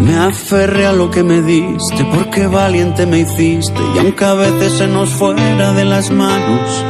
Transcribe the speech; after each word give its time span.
Me 0.00 0.16
aferré 0.16 0.86
a 0.86 0.92
lo 0.92 1.10
que 1.10 1.24
me 1.24 1.42
diste, 1.42 2.04
porque 2.14 2.46
valiente 2.46 3.04
me 3.04 3.20
hiciste, 3.20 3.80
y 3.96 3.98
aunque 3.98 4.24
a 4.24 4.34
veces 4.34 4.74
se 4.74 4.86
nos 4.86 5.10
fuera 5.10 5.72
de 5.72 5.84
las 5.84 6.12
manos, 6.12 6.84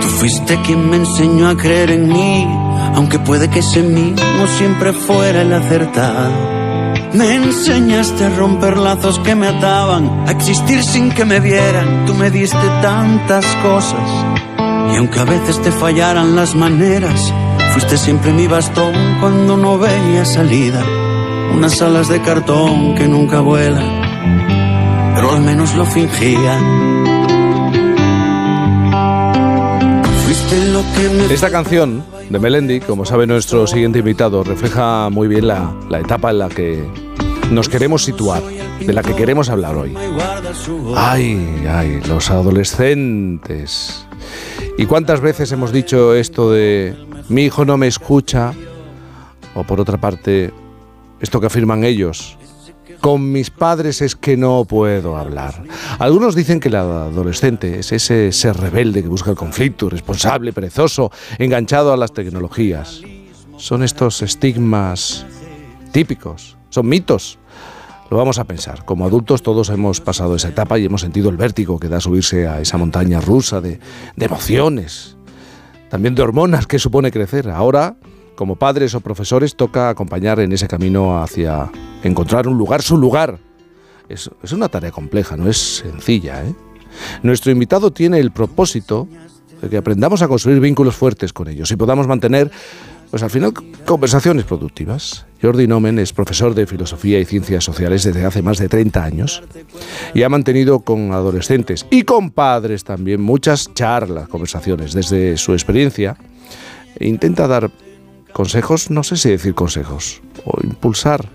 tú 0.00 0.08
fuiste 0.08 0.60
quien 0.62 0.90
me 0.90 0.96
enseñó 0.96 1.48
a 1.48 1.56
creer 1.56 1.92
en 1.92 2.08
mí, 2.08 2.44
aunque 2.96 3.20
puede 3.20 3.48
que 3.48 3.60
ese 3.60 3.82
mismo 3.82 4.46
siempre 4.58 4.92
fuera 4.92 5.42
el 5.42 5.52
acertado. 5.52 6.32
Me 7.12 7.36
enseñaste 7.36 8.24
a 8.24 8.30
romper 8.30 8.78
lazos 8.78 9.20
que 9.20 9.36
me 9.36 9.46
ataban, 9.46 10.24
a 10.26 10.32
existir 10.32 10.82
sin 10.82 11.12
que 11.12 11.24
me 11.24 11.38
vieran. 11.38 12.04
Tú 12.06 12.14
me 12.14 12.28
diste 12.28 12.66
tantas 12.82 13.46
cosas. 13.62 14.10
Y 14.92 14.96
aunque 14.96 15.20
a 15.20 15.24
veces 15.24 15.62
te 15.62 15.70
fallaran 15.70 16.34
las 16.34 16.56
maneras, 16.56 17.32
fuiste 17.72 17.96
siempre 17.96 18.32
mi 18.32 18.48
bastón 18.48 18.92
cuando 19.20 19.56
no 19.56 19.78
veía 19.78 20.24
salida 20.24 20.84
unas 21.52 21.82
alas 21.82 22.08
de 22.08 22.20
cartón 22.22 22.94
que 22.94 23.06
nunca 23.08 23.40
vuelan, 23.40 25.12
pero 25.14 25.32
al 25.32 25.42
menos 25.42 25.74
lo 25.74 25.84
fingían. 25.84 26.94
Esta 31.30 31.50
canción 31.50 32.04
de 32.30 32.38
Melendi, 32.38 32.80
como 32.80 33.04
sabe 33.04 33.26
nuestro 33.26 33.66
siguiente 33.66 33.98
invitado, 33.98 34.44
refleja 34.44 35.10
muy 35.10 35.28
bien 35.28 35.48
la, 35.48 35.74
la 35.88 36.00
etapa 36.00 36.30
en 36.30 36.38
la 36.38 36.48
que 36.48 36.84
nos 37.50 37.68
queremos 37.68 38.04
situar, 38.04 38.42
de 38.80 38.92
la 38.92 39.02
que 39.02 39.14
queremos 39.14 39.48
hablar 39.48 39.76
hoy. 39.76 39.94
Ay, 40.96 41.64
ay, 41.68 42.00
los 42.08 42.30
adolescentes. 42.30 44.06
¿Y 44.78 44.86
cuántas 44.86 45.20
veces 45.20 45.52
hemos 45.52 45.72
dicho 45.72 46.14
esto 46.14 46.50
de 46.50 46.96
mi 47.28 47.44
hijo 47.44 47.64
no 47.64 47.76
me 47.76 47.86
escucha? 47.86 48.52
O 49.54 49.64
por 49.64 49.80
otra 49.80 49.98
parte, 49.98 50.52
esto 51.24 51.40
que 51.40 51.46
afirman 51.46 51.82
ellos. 51.82 52.38
Con 53.00 53.32
mis 53.32 53.50
padres 53.50 54.00
es 54.02 54.14
que 54.14 54.36
no 54.36 54.64
puedo 54.64 55.16
hablar. 55.16 55.64
Algunos 55.98 56.34
dicen 56.34 56.60
que 56.60 56.68
el 56.68 56.76
adolescente 56.76 57.78
es 57.78 57.92
ese 57.92 58.30
ser 58.30 58.56
rebelde 58.56 59.02
que 59.02 59.08
busca 59.08 59.30
el 59.30 59.36
conflicto, 59.36 59.90
responsable, 59.90 60.52
perezoso, 60.52 61.10
enganchado 61.38 61.92
a 61.92 61.96
las 61.96 62.12
tecnologías. 62.12 63.00
Son 63.56 63.82
estos 63.82 64.22
estigmas 64.22 65.26
típicos, 65.92 66.56
son 66.70 66.86
mitos. 66.86 67.38
Lo 68.10 68.18
vamos 68.18 68.38
a 68.38 68.44
pensar. 68.44 68.84
Como 68.84 69.06
adultos 69.06 69.42
todos 69.42 69.70
hemos 69.70 70.00
pasado 70.00 70.36
esa 70.36 70.48
etapa 70.48 70.78
y 70.78 70.84
hemos 70.84 71.00
sentido 71.00 71.30
el 71.30 71.36
vértigo 71.36 71.80
que 71.80 71.88
da 71.88 72.00
subirse 72.00 72.46
a 72.46 72.60
esa 72.60 72.76
montaña 72.76 73.20
rusa 73.20 73.60
de, 73.60 73.80
de 74.14 74.26
emociones, 74.26 75.16
también 75.88 76.14
de 76.14 76.22
hormonas 76.22 76.66
que 76.66 76.78
supone 76.78 77.10
crecer. 77.10 77.48
Ahora 77.48 77.96
como 78.34 78.56
padres 78.56 78.94
o 78.94 79.00
profesores 79.00 79.56
toca 79.56 79.88
acompañar 79.88 80.40
en 80.40 80.52
ese 80.52 80.68
camino 80.68 81.22
hacia 81.22 81.70
encontrar 82.02 82.48
un 82.48 82.58
lugar, 82.58 82.82
su 82.82 82.96
lugar. 82.96 83.38
Es, 84.08 84.30
una 84.52 84.68
tarea 84.68 84.90
compleja, 84.90 85.36
no 85.36 85.48
es 85.48 85.56
sencilla. 85.56 86.44
¿eh? 86.44 86.54
Nuestro 87.22 87.52
invitado 87.52 87.90
tiene 87.90 88.18
el 88.18 88.30
propósito 88.30 89.08
de 89.62 89.68
que 89.68 89.76
aprendamos 89.76 90.22
a 90.22 90.28
construir 90.28 90.60
vínculos 90.60 90.94
fuertes 90.94 91.32
con 91.32 91.48
ellos 91.48 91.70
y 91.70 91.76
podamos 91.76 92.06
mantener, 92.06 92.50
pues 93.10 93.22
al 93.22 93.30
final, 93.30 93.54
conversaciones 93.86 94.44
productivas. 94.44 95.26
Jordi 95.40 95.66
Nomen 95.66 95.98
es 95.98 96.12
profesor 96.12 96.54
de 96.54 96.66
Filosofía 96.66 97.18
y 97.20 97.24
Ciencias 97.24 97.64
Sociales 97.64 98.04
desde 98.04 98.24
hace 98.24 98.42
más 98.42 98.58
de 98.58 98.68
30 98.68 99.02
años 99.02 99.42
y 100.12 100.22
ha 100.22 100.28
mantenido 100.28 100.80
con 100.80 101.12
adolescentes 101.12 101.86
y 101.90 102.02
con 102.02 102.30
padres 102.30 102.84
también 102.84 103.22
muchas 103.22 103.72
charlas, 103.74 104.28
conversaciones. 104.28 104.92
Desde 104.92 105.36
su 105.36 105.52
experiencia, 105.52 106.16
intenta 107.00 107.46
dar 107.46 107.70
consejos, 108.34 108.90
no 108.90 109.02
sé 109.02 109.16
si 109.16 109.30
decir 109.30 109.54
consejos, 109.54 110.20
o 110.44 110.58
impulsar 110.62 111.30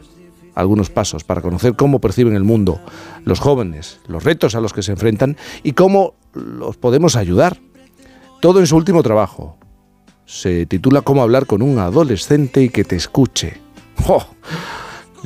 algunos 0.53 0.92
pasos 0.92 1.23
para 1.23 1.42
conocer 1.42 1.75
cómo 1.75 2.00
perciben 2.00 2.36
el 2.36 2.44
mundo 2.44 2.80
los 3.23 3.39
jóvenes, 3.39 4.00
los 4.08 4.23
retos 4.23 4.53
a 4.53 4.59
los 4.59 4.73
que 4.73 4.83
se 4.83 4.92
enfrentan 4.92 5.38
y 5.64 5.72
cómo 5.72 6.14
los 6.33 6.77
podemos 6.77 7.15
ayudar. 7.15 7.58
Todo 8.42 8.60
en 8.60 8.67
su 8.67 8.76
último 8.76 9.02
trabajo. 9.02 9.58
Se 10.26 10.65
titula 10.65 11.02
Cómo 11.02 11.23
hablar 11.23 11.48
con 11.48 11.61
un 11.61 11.80
adolescente 11.80 12.61
y 12.61 12.70
que 12.70 12.83
te 12.83 12.95
escuche. 12.95 13.60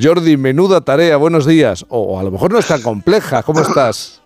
Jordi, 0.00 0.36
menuda 0.36 0.80
tarea, 0.80 1.16
buenos 1.16 1.46
días. 1.46 1.84
O 1.88 2.18
a 2.18 2.22
lo 2.22 2.30
mejor 2.30 2.52
no 2.52 2.58
es 2.58 2.66
tan 2.66 2.82
compleja, 2.82 3.42
¿cómo 3.42 3.60
estás? 3.60 4.23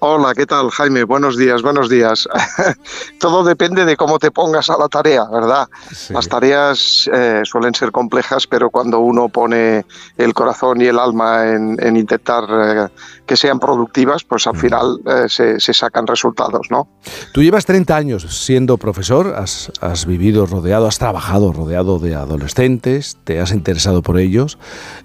Hola, 0.00 0.32
¿qué 0.34 0.46
tal, 0.46 0.70
Jaime? 0.70 1.04
Buenos 1.04 1.36
días, 1.36 1.60
buenos 1.60 1.90
días. 1.90 2.26
Todo 3.20 3.44
depende 3.44 3.84
de 3.84 3.94
cómo 3.94 4.18
te 4.18 4.30
pongas 4.30 4.70
a 4.70 4.78
la 4.78 4.88
tarea, 4.88 5.24
¿verdad? 5.24 5.68
Las 6.08 6.28
tareas 6.28 7.10
eh, 7.12 7.42
suelen 7.44 7.74
ser 7.74 7.92
complejas, 7.92 8.46
pero 8.46 8.70
cuando 8.70 9.00
uno 9.00 9.28
pone 9.28 9.84
el 10.16 10.32
corazón 10.32 10.80
y 10.80 10.86
el 10.86 10.98
alma 10.98 11.46
en, 11.46 11.96
intentar 11.96 12.44
eh, 12.50 12.88
que 13.26 13.36
sean 13.36 13.58
productivas, 13.58 14.24
pues 14.24 14.46
al 14.46 14.56
final 14.56 15.00
eh, 15.06 15.28
se, 15.28 15.74
sacan 15.74 16.06
resultados, 16.06 16.68
¿no? 16.70 16.88
Tú 17.32 17.42
llevas 17.42 17.66
30 17.66 17.96
años 17.96 18.44
siendo 18.44 18.78
profesor, 18.78 19.34
has, 19.36 20.06
vivido 20.06 20.46
rodeado, 20.46 20.86
has 20.86 20.98
trabajado 20.98 21.52
rodeado 21.52 21.98
de 21.98 22.14
adolescentes, 22.14 23.18
te 23.24 23.40
has 23.40 23.52
interesado 23.52 24.02
por 24.02 24.18
ellos, 24.18 24.58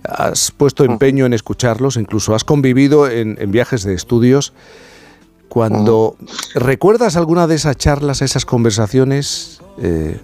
has 0.03 0.51
puesto 0.51 0.83
empeño 0.83 1.25
en 1.25 1.33
escucharlos, 1.33 1.97
incluso 1.97 2.35
has 2.35 2.43
convivido 2.43 3.09
en, 3.09 3.37
en 3.39 3.51
viajes 3.51 3.83
de 3.83 3.93
estudios. 3.93 4.53
Cuando 5.51 6.15
recuerdas 6.55 7.17
alguna 7.17 7.45
de 7.45 7.55
esas 7.55 7.75
charlas, 7.75 8.21
esas 8.21 8.45
conversaciones, 8.45 9.59
eh, 9.79 10.17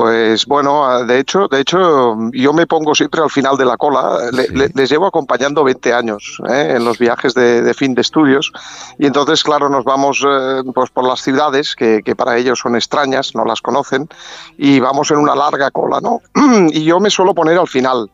pues 0.00 0.46
bueno, 0.46 1.04
de 1.04 1.18
hecho, 1.18 1.46
de 1.46 1.60
hecho, 1.60 2.16
yo 2.32 2.54
me 2.54 2.66
pongo 2.66 2.94
siempre 2.94 3.20
al 3.20 3.28
final 3.28 3.58
de 3.58 3.66
la 3.66 3.76
cola. 3.76 4.30
les 4.32 4.90
llevo 4.90 5.04
acompañando 5.04 5.62
20 5.62 5.92
años 5.92 6.40
¿eh? 6.48 6.72
en 6.74 6.86
los 6.86 6.98
viajes 6.98 7.34
de, 7.34 7.74
fin 7.74 7.94
de 7.94 8.00
estudios 8.00 8.50
y 8.98 9.04
entonces, 9.04 9.44
claro, 9.44 9.68
nos 9.68 9.84
vamos 9.84 10.24
eh, 10.26 10.62
pues 10.74 10.88
por 10.88 11.06
las 11.06 11.20
ciudades 11.20 11.76
que, 11.76 12.00
que, 12.02 12.16
para 12.16 12.38
ellos 12.38 12.60
son 12.60 12.76
extrañas, 12.76 13.34
no 13.34 13.44
las 13.44 13.60
conocen 13.60 14.08
y 14.56 14.80
vamos 14.80 15.10
en 15.10 15.18
una 15.18 15.34
larga 15.34 15.70
cola, 15.70 16.00
¿no? 16.00 16.22
y 16.70 16.82
yo 16.82 16.98
me 16.98 17.10
suelo 17.10 17.34
poner 17.34 17.58
al 17.58 17.68
final 17.68 18.08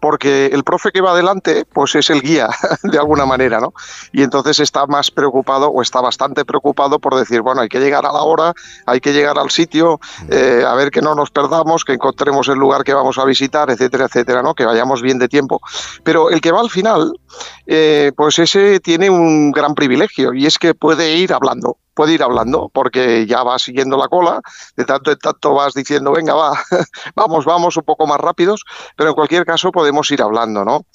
porque 0.00 0.46
el 0.46 0.64
profe 0.64 0.90
que 0.92 1.00
va 1.00 1.12
adelante, 1.12 1.64
pues 1.64 1.94
es 1.94 2.10
el 2.10 2.20
guía, 2.22 2.48
de 2.82 2.98
alguna 2.98 3.26
manera, 3.26 3.60
¿no? 3.60 3.72
Y 4.12 4.22
entonces 4.22 4.60
está 4.60 4.86
más 4.86 5.10
preocupado 5.10 5.68
o 5.68 5.82
está 5.82 6.00
bastante 6.00 6.44
preocupado 6.44 6.98
por 6.98 7.14
decir, 7.14 7.42
bueno, 7.42 7.60
hay 7.60 7.68
que 7.68 7.80
llegar 7.80 8.06
a 8.06 8.12
la 8.12 8.22
hora, 8.22 8.52
hay 8.86 9.00
que 9.00 9.12
llegar 9.12 9.38
al 9.38 9.50
sitio, 9.50 10.00
eh, 10.30 10.64
a 10.66 10.74
ver 10.74 10.90
que 10.90 11.02
no 11.02 11.14
nos 11.14 11.30
perdamos, 11.30 11.84
que 11.84 11.94
encontremos 11.94 12.48
el 12.48 12.58
lugar 12.58 12.84
que 12.84 12.94
vamos 12.94 13.18
a 13.18 13.24
visitar, 13.24 13.70
etcétera, 13.70 14.06
etcétera, 14.06 14.42
¿no? 14.42 14.54
Que 14.54 14.64
vayamos 14.64 15.02
bien 15.02 15.18
de 15.18 15.28
tiempo. 15.28 15.60
Pero 16.02 16.30
el 16.30 16.40
que 16.40 16.52
va 16.52 16.60
al 16.60 16.70
final, 16.70 17.12
eh, 17.66 18.12
pues 18.16 18.38
ese 18.38 18.80
tiene 18.80 19.10
un 19.10 19.52
gran 19.52 19.74
privilegio 19.74 20.32
y 20.32 20.46
es 20.46 20.58
que 20.58 20.74
puede 20.74 21.16
ir 21.16 21.32
hablando 21.32 21.78
puede 21.98 22.12
ir 22.12 22.22
hablando 22.22 22.70
porque 22.72 23.26
ya 23.26 23.42
va 23.42 23.58
siguiendo 23.58 23.96
la 23.96 24.06
cola, 24.06 24.40
de 24.76 24.84
tanto 24.84 25.10
en 25.10 25.18
tanto 25.18 25.52
vas 25.54 25.74
diciendo, 25.74 26.12
venga, 26.12 26.32
va, 26.32 26.52
vamos, 27.16 27.44
vamos, 27.44 27.76
un 27.76 27.82
poco 27.82 28.06
más 28.06 28.20
rápidos, 28.20 28.64
pero 28.94 29.08
en 29.10 29.16
cualquier 29.16 29.44
caso 29.44 29.72
podemos 29.72 30.08
ir 30.12 30.22
hablando, 30.22 30.64
¿no? 30.64 30.86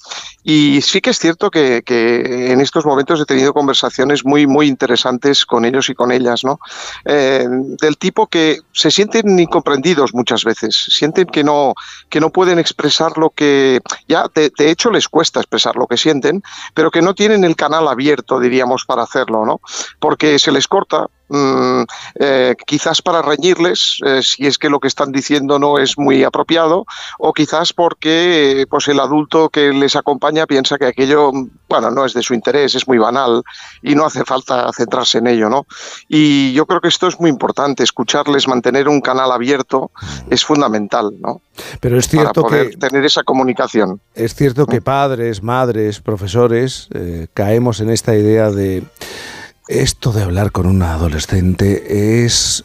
Y 0.42 0.80
sí 0.80 1.02
que 1.02 1.10
es 1.10 1.18
cierto 1.18 1.50
que, 1.50 1.82
en 1.86 2.60
estos 2.62 2.86
momentos 2.86 3.20
he 3.20 3.26
tenido 3.26 3.52
conversaciones 3.52 4.24
muy, 4.24 4.46
muy 4.46 4.66
interesantes 4.66 5.44
con 5.44 5.66
ellos 5.66 5.90
y 5.90 5.94
con 5.94 6.10
ellas, 6.10 6.42
¿no? 6.42 6.58
Eh, 7.04 7.46
del 7.50 7.98
tipo 7.98 8.26
que 8.26 8.60
se 8.72 8.90
sienten 8.90 9.38
incomprendidos 9.38 10.14
muchas 10.14 10.42
veces, 10.42 10.74
sienten 10.74 11.26
que 11.26 11.44
no, 11.44 11.74
que 12.08 12.20
no 12.20 12.30
pueden 12.30 12.58
expresar 12.58 13.18
lo 13.18 13.28
que, 13.28 13.80
ya 14.08 14.24
de, 14.34 14.50
de 14.56 14.70
hecho 14.70 14.90
les 14.90 15.06
cuesta 15.06 15.40
expresar 15.40 15.76
lo 15.76 15.86
que 15.86 15.98
sienten, 15.98 16.42
pero 16.72 16.90
que 16.90 17.02
no 17.02 17.14
tienen 17.14 17.44
el 17.44 17.56
canal 17.56 17.88
abierto, 17.88 18.40
diríamos, 18.40 18.86
para 18.86 19.02
hacerlo, 19.02 19.44
¿no? 19.44 19.60
Porque 20.00 20.38
se 20.38 20.50
les 20.50 20.66
corta 20.66 20.93
Mm, 21.28 21.84
eh, 22.16 22.54
quizás 22.66 23.00
para 23.00 23.22
reñirles 23.22 23.98
eh, 24.04 24.20
si 24.22 24.46
es 24.46 24.58
que 24.58 24.68
lo 24.68 24.78
que 24.78 24.88
están 24.88 25.10
diciendo 25.10 25.58
no 25.58 25.78
es 25.78 25.96
muy 25.96 26.22
apropiado 26.22 26.84
o 27.18 27.32
quizás 27.32 27.72
porque 27.72 28.66
pues 28.68 28.88
el 28.88 29.00
adulto 29.00 29.48
que 29.48 29.72
les 29.72 29.96
acompaña 29.96 30.46
piensa 30.46 30.76
que 30.76 30.84
aquello 30.84 31.32
bueno 31.66 31.90
no 31.90 32.04
es 32.04 32.12
de 32.12 32.22
su 32.22 32.34
interés 32.34 32.74
es 32.74 32.86
muy 32.86 32.98
banal 32.98 33.42
y 33.82 33.94
no 33.94 34.04
hace 34.04 34.22
falta 34.22 34.70
centrarse 34.76 35.16
en 35.16 35.28
ello 35.28 35.48
no 35.48 35.66
y 36.08 36.52
yo 36.52 36.66
creo 36.66 36.82
que 36.82 36.88
esto 36.88 37.06
es 37.06 37.18
muy 37.18 37.30
importante 37.30 37.84
escucharles 37.84 38.46
mantener 38.46 38.86
un 38.86 39.00
canal 39.00 39.32
abierto 39.32 39.92
es 40.28 40.44
fundamental 40.44 41.10
no 41.20 41.40
pero 41.80 41.98
es 41.98 42.06
cierto 42.06 42.42
para 42.42 42.48
poder 42.48 42.76
tener 42.76 43.02
esa 43.02 43.22
comunicación. 43.22 43.98
es 44.14 44.34
cierto 44.34 44.66
que 44.66 44.80
mm. 44.80 44.84
padres 44.84 45.42
madres 45.42 46.00
profesores 46.00 46.88
eh, 46.92 47.28
caemos 47.32 47.80
en 47.80 47.88
esta 47.88 48.14
idea 48.14 48.50
de 48.50 48.82
esto 49.68 50.12
de 50.12 50.22
hablar 50.22 50.52
con 50.52 50.66
un 50.66 50.82
adolescente 50.82 52.24
es, 52.24 52.64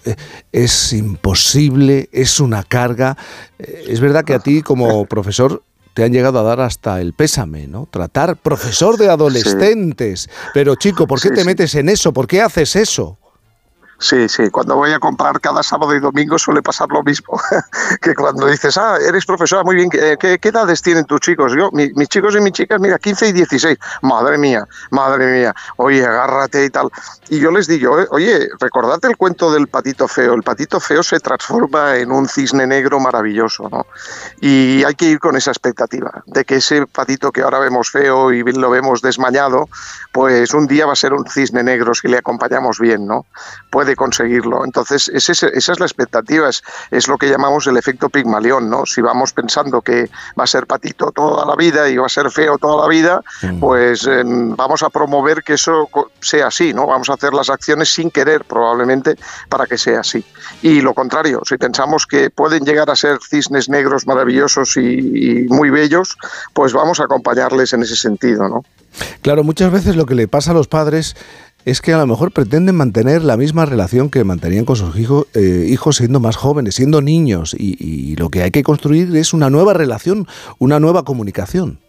es 0.51 0.94
imposible, 0.94 2.10
es 2.12 2.40
una 2.40 2.63
carga. 2.63 3.18
Eh, 3.57 3.86
es 3.88 4.00
verdad 4.00 4.25
que 4.25 4.34
a 4.34 4.40
ti 4.40 4.62
como 4.62 5.06
profesor 5.10 5.63
te 5.94 6.04
han 6.04 6.13
llegado 6.13 6.40
a 6.40 6.44
dar 6.44 6.62
hasta 6.62 7.01
el 7.01 7.13
pésame, 7.13 7.68
¿no? 7.68 7.88
Tratar 7.90 8.38
profesor 8.38 8.98
de 8.98 9.10
adolescentes. 9.10 10.30
Pero 10.54 10.75
chico, 10.75 11.07
¿por 11.07 11.22
qué 11.22 11.30
te 11.30 11.44
metes 11.44 11.75
en 11.75 11.90
eso? 11.90 12.13
¿Por 12.13 12.28
qué 12.28 12.42
haces 12.42 12.75
eso? 12.75 13.19
Sí, 14.01 14.30
sí, 14.30 14.50
cuando 14.50 14.78
voy 14.78 14.94
a 14.94 15.00
comprar 15.00 15.42
cada 15.42 15.62
sábado 15.62 15.94
y 15.94 16.00
domingo 16.00 16.40
suele 16.40 16.62
pasar 16.62 16.88
lo 16.90 17.04
mismo, 17.04 17.38
que 18.01 18.16
cuando 18.16 18.48
dices, 18.48 18.78
ah, 18.78 18.98
eres 19.06 19.25
profesora, 19.25 19.62
muy 19.63 19.75
bien, 19.75 19.90
¿qué, 19.90 20.40
qué 20.42 20.50
edades 20.50 20.81
tienen 20.81 21.04
tus 21.04 21.19
chicos? 21.19 21.51
Yo, 21.54 21.69
mis 21.74 22.07
chicos 22.07 22.34
y 22.34 22.40
mis 22.40 22.54
chicas, 22.54 22.80
mira, 22.80 22.98
15 22.98 23.28
y 23.28 23.31
16, 23.34 23.78
madre 24.04 24.38
mía, 24.38 24.66
madre 24.92 25.30
mía, 25.30 25.54
oye, 25.75 26.06
agárrate 26.06 26.63
y 26.63 26.69
tal. 26.69 26.90
Y 27.28 27.42
yo 27.42 27.51
les 27.51 27.68
digo, 27.68 27.98
oye, 28.12 28.48
recordad 28.62 29.00
el 29.04 29.18
cuento 29.18 29.51
del 29.51 29.68
patito 29.68 30.07
feo, 30.07 30.34
el 30.34 30.44
patito 30.44 30.80
feo 30.80 31.04
se 31.04 31.19
transforma 31.19 31.98
en 31.98 32.13
un 32.13 32.28
cisne 32.30 32.66
negro 32.66 33.02
maravilloso, 33.02 33.68
¿no? 33.69 33.86
Y 34.40 34.81
hay 34.86 34.95
que 34.95 35.06
ir 35.06 35.19
con 35.19 35.36
esa 35.36 35.52
expectativa, 35.52 36.24
de 36.25 36.45
que 36.45 36.56
ese 36.56 36.88
patito 36.88 37.34
que 37.34 37.42
ahora 37.42 37.60
vemos 37.60 37.92
feo 37.92 38.31
y 38.31 38.44
lo 38.44 38.69
vemos 38.69 39.02
desmañado, 39.02 39.68
pues 40.13 40.54
un 40.54 40.68
día 40.68 40.86
va 40.86 40.94
a 40.94 40.95
ser 40.95 41.12
un 41.12 41.25
cisne 41.30 41.63
negro 41.63 41.94
si 41.94 42.07
le 42.07 42.18
acompañamos 42.18 42.80
bien, 42.80 43.06
¿no? 43.06 43.25
Puede 43.69 43.88
conseguirlo. 43.95 44.65
Entonces, 44.65 45.09
esa 45.09 45.47
es 45.47 45.80
la 45.80 45.86
expectativa, 45.86 46.50
es, 46.50 47.07
lo 47.07 47.18
que 47.18 47.30
llamamos 47.30 47.68
el 47.68 47.77
efecto 47.77 48.09
Pigmalión, 48.09 48.69
¿no? 48.69 48.86
Si 48.86 49.01
vamos 49.01 49.33
pensando 49.33 49.81
que 49.81 50.09
va 50.39 50.44
a 50.44 50.47
ser 50.47 50.68
patito 50.68 51.12
toda 51.12 51.45
la 51.45 51.56
vida 51.56 51.89
y 51.89 51.97
va 51.97 52.06
a 52.06 52.09
ser 52.09 52.30
feo 52.31 52.57
toda 52.57 52.83
la 52.83 52.89
vida, 52.89 53.21
mm. 53.41 53.59
pues 53.59 54.06
em, 54.06 54.56
vamos 54.56 54.83
a 54.83 54.89
promover 54.89 55.44
que 55.44 55.53
eso 55.53 55.89
sea 56.19 56.47
así, 56.47 56.74
¿no? 56.74 56.88
Vamos 56.88 57.09
a 57.09 57.13
hacer 57.13 57.33
las 57.33 57.50
acciones 57.50 57.89
sin 57.89 58.12
querer, 58.12 58.44
probablemente, 58.45 59.15
para 59.50 59.65
que 59.65 59.77
sea 59.77 60.01
así. 60.01 60.24
Y 60.62 60.81
lo 60.81 60.94
contrario, 60.94 61.42
si 61.45 61.57
pensamos 61.57 62.06
que 62.06 62.30
pueden 62.30 62.63
llegar 62.63 62.89
a 62.89 62.95
ser 62.95 63.19
cisnes 63.27 63.69
negros 63.69 64.06
maravillosos 64.07 64.77
y, 64.77 65.44
y 65.44 65.47
muy 65.47 65.69
bellos, 65.69 66.18
pues 66.53 66.74
vamos 66.74 67.00
a 67.00 67.03
acompañarles 67.03 67.74
en 67.74 67.83
ese 67.83 67.95
sentido, 67.95 68.47
¿no? 68.47 68.63
Claro, 69.21 69.44
muchas 69.44 69.71
veces 69.71 69.95
lo 69.95 70.06
que 70.06 70.15
le 70.15 70.27
pasa 70.27 70.51
a 70.51 70.53
los 70.53 70.68
padres 70.68 71.15
es 71.65 71.81
que 71.81 71.94
a 71.94 71.97
lo 71.97 72.07
mejor 72.07 72.31
pretenden 72.31 72.75
mantener 72.75 73.23
la 73.23 73.38
misma 73.38 73.65
relación 73.65 74.09
que 74.09 74.23
mantenían 74.23 74.65
con 74.65 74.75
sus 74.75 74.95
eh, 74.95 75.65
hijos 75.67 75.97
siendo 75.97 76.19
más 76.19 76.35
jóvenes, 76.35 76.75
siendo 76.75 77.01
niños, 77.01 77.56
y, 77.57 78.15
lo 78.15 78.29
que 78.29 78.44
hay 78.44 78.51
que 78.51 78.63
construir 78.63 79.15
es 79.15 79.33
una 79.33 79.50
nueva 79.50 79.73
relación, 79.73 80.27
una 80.57 80.79
nueva 80.79 81.03
comunicación. 81.03 81.79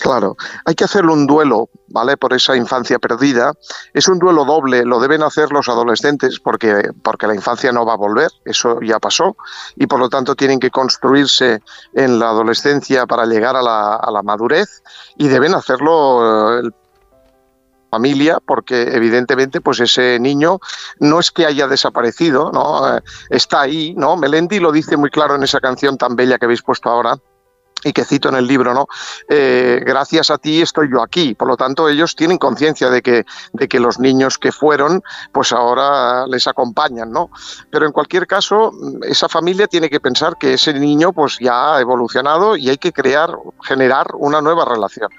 Claro, 0.00 0.36
hay 0.64 0.74
que 0.74 0.84
hacerle 0.84 1.12
un 1.12 1.26
duelo, 1.26 1.68
¿vale? 1.88 2.16
Por 2.16 2.32
esa 2.32 2.56
infancia 2.56 2.98
perdida. 2.98 3.52
Es 3.92 4.08
un 4.08 4.18
duelo 4.18 4.44
doble, 4.44 4.84
lo 4.84 4.98
deben 4.98 5.22
hacer 5.22 5.52
los 5.52 5.68
adolescentes 5.68 6.40
porque, 6.40 6.90
porque 7.02 7.28
la 7.28 7.34
infancia 7.34 7.70
no 7.70 7.86
va 7.86 7.92
a 7.92 7.96
volver, 7.96 8.30
eso 8.44 8.80
ya 8.80 8.98
pasó, 8.98 9.36
y 9.76 9.86
por 9.86 10.00
lo 10.00 10.08
tanto 10.08 10.34
tienen 10.34 10.58
que 10.58 10.70
construirse 10.70 11.62
en 11.92 12.18
la 12.18 12.30
adolescencia 12.30 13.06
para 13.06 13.24
llegar 13.26 13.54
a 13.54 13.62
la, 13.62 14.22
madurez 14.24 14.82
y 15.16 15.28
deben 15.28 15.54
hacerlo 15.54 16.58
el 16.58 16.74
familia, 17.94 18.38
porque 18.44 18.82
evidentemente 18.96 19.60
pues 19.60 19.78
ese 19.78 20.18
niño 20.18 20.58
no 20.98 21.20
es 21.20 21.30
que 21.30 21.46
haya 21.46 21.68
desaparecido, 21.68 22.50
¿no? 22.52 22.96
Eh, 22.96 23.00
está 23.30 23.60
ahí, 23.60 23.94
¿no? 23.96 24.16
Melendi 24.16 24.58
lo 24.58 24.72
dice 24.72 24.96
muy 24.96 25.10
claro 25.10 25.36
en 25.36 25.44
esa 25.44 25.60
canción 25.60 25.96
tan 25.96 26.16
bella 26.16 26.38
que 26.38 26.46
habéis 26.46 26.62
puesto 26.62 26.90
ahora, 26.90 27.16
y 27.84 27.92
que 27.92 28.04
cito 28.04 28.28
en 28.28 28.36
el 28.36 28.46
libro, 28.46 28.74
¿no? 28.74 28.86
Eh, 29.28 29.80
gracias 29.84 30.30
a 30.30 30.38
ti 30.38 30.62
estoy 30.62 30.90
yo 30.90 31.02
aquí. 31.02 31.34
Por 31.34 31.48
lo 31.48 31.56
tanto, 31.56 31.88
ellos 31.88 32.16
tienen 32.16 32.38
conciencia 32.38 32.90
de 32.90 33.02
que, 33.02 33.24
de 33.52 33.68
que 33.68 33.78
los 33.78 33.98
niños 33.98 34.38
que 34.38 34.50
fueron, 34.52 35.02
pues 35.32 35.52
ahora 35.52 36.26
les 36.26 36.46
acompañan, 36.46 37.12
¿no? 37.12 37.30
Pero 37.70 37.86
en 37.86 37.92
cualquier 37.92 38.26
caso, 38.26 38.72
esa 39.02 39.28
familia 39.28 39.66
tiene 39.66 39.90
que 39.90 40.00
pensar 40.00 40.36
que 40.38 40.54
ese 40.54 40.72
niño, 40.74 41.12
pues 41.12 41.38
ya 41.38 41.76
ha 41.76 41.80
evolucionado 41.80 42.56
y 42.56 42.70
hay 42.70 42.78
que 42.78 42.92
crear, 42.92 43.36
generar 43.62 44.06
una 44.14 44.40
nueva 44.40 44.64
relación. 44.64 45.10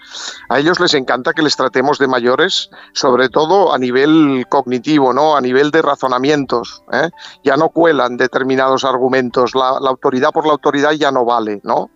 A 0.50 0.60
ellos 0.60 0.80
les 0.80 0.94
encanta 0.94 1.34
que 1.34 1.42
les 1.42 1.56
tratemos 1.56 2.00
de 2.00 2.08
mayores, 2.08 2.70
sobre 2.94 3.30
todo 3.30 3.74
a 3.74 3.78
nivel 3.78 4.46
cognitivo, 4.50 5.14
¿no? 5.14 5.36
A 5.36 5.42
nivel 5.42 5.72
de 5.72 5.82
razonamientos. 5.82 6.84
¿eh? 6.92 7.10
Ya 7.44 7.58
no 7.58 7.70
cuelan 7.70 8.18
determinados 8.18 8.84
argumentos. 8.84 9.54
La, 9.56 9.80
la 9.80 9.90
autoridad 9.90 10.32
por 10.32 10.46
la 10.46 10.54
autoridad 10.54 10.92
ya 10.92 11.12
no 11.12 11.26
vale, 11.26 11.62
¿no? 11.64 11.92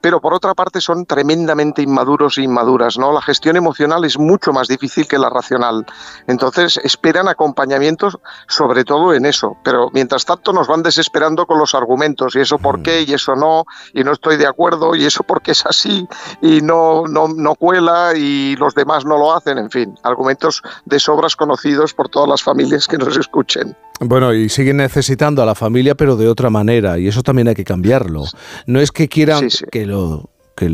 Pero 0.00 0.20
por 0.20 0.34
otra 0.34 0.54
parte 0.54 0.80
son 0.80 1.06
tremendamente 1.06 1.82
inmaduros 1.82 2.38
e 2.38 2.42
inmaduras, 2.42 2.98
¿no? 2.98 3.12
La 3.12 3.22
gestión 3.22 3.56
emocional 3.56 4.04
es 4.04 4.18
mucho 4.18 4.52
más 4.52 4.68
difícil 4.68 5.06
que 5.06 5.18
la 5.18 5.30
racional. 5.30 5.86
Entonces 6.26 6.78
esperan 6.82 7.28
acompañamientos 7.28 8.18
sobre 8.48 8.84
todo 8.84 9.14
en 9.14 9.26
eso, 9.26 9.56
pero 9.62 9.90
mientras 9.92 10.24
tanto 10.24 10.52
nos 10.52 10.68
van 10.68 10.82
desesperando 10.82 11.46
con 11.46 11.58
los 11.58 11.74
argumentos 11.74 12.34
y 12.36 12.40
eso 12.40 12.58
por 12.58 12.78
mm. 12.78 12.82
qué 12.82 13.02
y 13.02 13.12
eso 13.12 13.34
no 13.34 13.64
y 13.92 14.04
no 14.04 14.12
estoy 14.12 14.36
de 14.36 14.46
acuerdo 14.46 14.94
y 14.94 15.04
eso 15.04 15.22
porque 15.22 15.52
es 15.52 15.64
así 15.66 16.06
y 16.40 16.60
no 16.60 17.04
no 17.06 17.28
no 17.28 17.54
cuela 17.54 18.12
y 18.16 18.56
los 18.56 18.74
demás 18.74 19.04
no 19.04 19.18
lo 19.18 19.34
hacen, 19.34 19.58
en 19.58 19.70
fin, 19.70 19.94
argumentos 20.02 20.62
de 20.84 20.98
sobras 20.98 21.36
conocidos 21.36 21.94
por 21.94 22.08
todas 22.08 22.28
las 22.28 22.42
familias 22.42 22.86
que 22.86 22.98
nos 22.98 23.16
escuchen. 23.16 23.76
Bueno, 24.00 24.34
y 24.34 24.48
siguen 24.48 24.78
necesitando 24.78 25.42
a 25.42 25.46
la 25.46 25.54
familia, 25.54 25.94
pero 25.94 26.16
de 26.16 26.28
otra 26.28 26.50
manera, 26.50 26.98
y 26.98 27.06
eso 27.06 27.22
también 27.22 27.48
hay 27.48 27.54
que 27.54 27.64
cambiarlo. 27.64 28.24
No 28.66 28.80
es 28.80 28.90
que 28.90 29.08
quieran 29.08 29.48
que 29.70 29.86
lo 29.86 30.30
que 30.54 30.68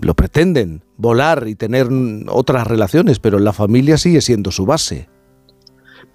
lo 0.00 0.14
pretenden, 0.14 0.82
volar 0.96 1.48
y 1.48 1.54
tener 1.54 1.88
otras 2.28 2.66
relaciones, 2.66 3.18
pero 3.18 3.38
la 3.38 3.52
familia 3.52 3.98
sigue 3.98 4.20
siendo 4.20 4.50
su 4.50 4.66
base. 4.66 5.08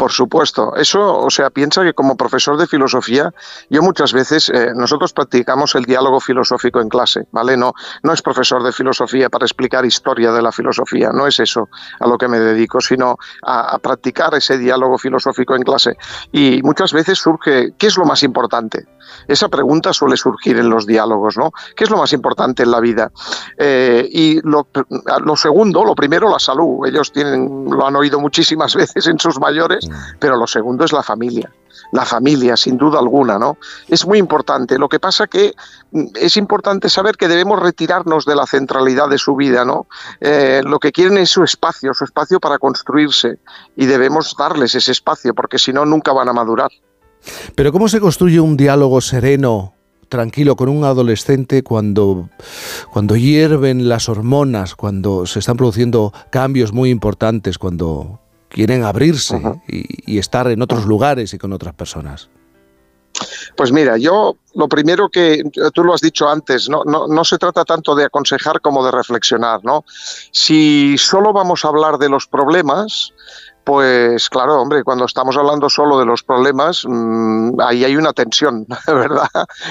Por 0.02 0.12
supuesto, 0.12 0.76
eso, 0.78 1.20
o 1.20 1.30
sea, 1.30 1.52
piensa 1.52 1.84
que 1.84 1.94
como 1.94 2.18
profesor 2.18 2.58
de 2.58 2.66
filosofía, 2.66 3.32
yo 3.70 3.84
muchas 3.84 4.14
veces, 4.14 4.50
eh, 4.50 4.72
nosotros 4.76 5.14
practicamos 5.14 5.76
el 5.76 5.86
diálogo 5.86 6.20
filosófico 6.20 6.82
en 6.82 6.90
clase, 6.90 7.28
¿vale? 7.32 7.56
No, 7.56 7.76
no 8.02 8.12
es 8.12 8.24
profesor 8.24 8.64
de 8.64 8.72
filosofía 8.72 9.30
para 9.30 9.46
explicar 9.46 9.86
historia 9.86 10.32
de 10.32 10.42
la 10.42 10.52
filosofía, 10.52 11.12
no 11.14 11.28
es 11.28 11.40
eso 11.40 11.70
a 12.00 12.08
lo 12.08 12.18
que 12.18 12.28
me 12.28 12.40
dedico, 12.40 12.82
sino 12.82 13.16
a, 13.44 13.78
practicar 13.78 14.34
ese 14.34 14.58
diálogo 14.58 14.98
filosófico 14.98 15.56
en 15.56 15.62
clase. 15.62 15.96
Y 16.32 16.64
muchas 16.64 16.94
veces 16.94 17.20
surge, 17.20 17.74
¿qué 17.78 17.86
es 17.86 17.96
lo 17.96 18.06
más 18.06 18.24
importante? 18.24 18.88
Esa 19.28 19.50
pregunta 19.50 19.94
suele 19.94 20.18
surgir 20.18 20.58
en 20.58 20.70
los 20.70 20.88
diálogos, 20.88 21.38
¿no? 21.38 21.52
¿Qué 21.76 21.84
es 21.84 21.92
lo 21.92 21.98
más 21.98 22.12
importante 22.14 22.64
en 22.64 22.72
la 22.72 22.80
vida? 22.80 23.12
Eh, 23.56 24.08
y 24.12 24.42
lo, 24.42 24.68
lo, 25.24 25.36
segundo, 25.36 25.84
lo 25.86 25.94
primero, 25.94 26.28
la 26.30 26.40
salud. 26.40 26.88
Ellos 26.88 27.12
tienen, 27.12 27.66
lo 27.70 27.86
han 27.86 27.96
oído 27.96 28.20
muchísimas 28.20 28.76
veces 28.82 29.06
en 29.06 29.20
sus 29.20 29.40
mayores. 29.40 29.88
Pero 30.20 30.38
lo 30.38 30.48
segundo 30.48 30.86
es 30.86 30.92
la 30.92 31.04
familia 31.04 31.52
la 31.92 32.06
familia, 32.06 32.58
sin 32.58 32.78
duda 32.78 33.00
alguna, 33.00 33.38
¿no? 33.38 33.58
Es 33.88 34.06
muy 34.06 34.18
importante. 34.18 34.78
Lo 34.78 34.90
que 34.90 35.00
pasa 35.00 35.28
que 35.28 35.54
mm, 35.92 36.06
es 36.16 36.38
importante 36.38 36.90
saber 36.90 37.18
que 37.18 37.28
debemos 37.28 37.60
retirarnos 37.60 38.26
de 38.26 38.36
la 38.36 38.46
centralidad 38.46 39.10
de 39.10 39.18
su 39.18 39.36
vida, 39.36 39.66
¿no? 39.66 39.88
Eh, 40.20 40.62
lo 40.66 40.80
que 40.80 40.92
quieren 40.92 41.18
es 41.18 41.30
su 41.30 41.44
espacio, 41.44 41.94
su 41.94 42.06
espacio 42.06 42.40
para 42.40 42.58
construirse, 42.58 43.40
y 43.76 43.86
debemos 43.86 44.36
darles 44.38 44.76
ese 44.76 44.92
espacio, 44.92 45.34
porque 45.34 45.60
si 45.60 45.74
no, 45.74 45.86
nunca 45.86 46.14
van 46.14 46.30
a 46.30 46.34
madurar. 46.34 46.72
Pero 47.56 47.72
¿cómo 47.72 47.88
se 47.88 48.00
construye 48.00 48.40
un 48.40 48.58
diálogo 48.58 49.00
sereno, 49.02 49.76
tranquilo 50.10 50.56
con 50.56 50.70
un 50.70 50.84
adolescente 50.84 51.62
cuando, 51.62 52.30
cuando 52.92 53.16
hierven 53.16 53.88
las 53.88 54.10
hormonas, 54.10 54.76
cuando 54.76 55.26
se 55.26 55.40
están 55.40 55.58
produciendo 55.58 56.14
cambios 56.32 56.74
muy 56.74 56.90
importantes, 56.90 57.58
cuando 57.58 58.21
quieren 58.52 58.84
abrirse 58.84 59.42
y, 59.68 60.20
estar 60.20 60.48
en 60.48 60.62
otros 60.62 60.86
lugares 60.86 61.34
y 61.34 61.38
con 61.38 61.54
otras 61.54 61.74
personas? 61.74 62.30
Pues 63.56 63.72
mira, 63.72 63.98
yo 63.98 64.38
lo 64.56 64.68
primero 64.68 65.10
que 65.10 65.44
tú 65.74 65.84
lo 65.84 65.94
has 65.94 66.02
dicho 66.02 66.28
antes, 66.28 66.70
no, 66.70 66.84
no, 66.86 67.08
no, 67.08 67.24
se 67.24 67.38
trata 67.38 67.66
tanto 67.66 67.96
de 67.96 68.06
aconsejar 68.06 68.62
como 68.62 68.84
de 68.86 68.92
reflexionar, 68.92 69.64
¿no? 69.64 69.84
Si 70.32 70.98
solo 70.98 71.34
vamos 71.34 71.64
a 71.64 71.70
hablar 71.70 71.98
de 71.98 72.10
los 72.10 72.28
problemas, 72.28 73.14
pues 73.72 74.30
claro, 74.30 74.62
hombre, 74.62 74.84
cuando 74.84 75.06
estamos 75.06 75.38
hablando 75.38 75.70
solo 75.70 75.98
de 75.98 76.06
los 76.06 76.24
problemas, 76.24 76.84
mmm, 76.86 77.58
ahí 77.62 77.86
hay 77.86 77.96
una 77.96 78.12
tensión, 78.12 78.68
¿verdad? 78.86 79.30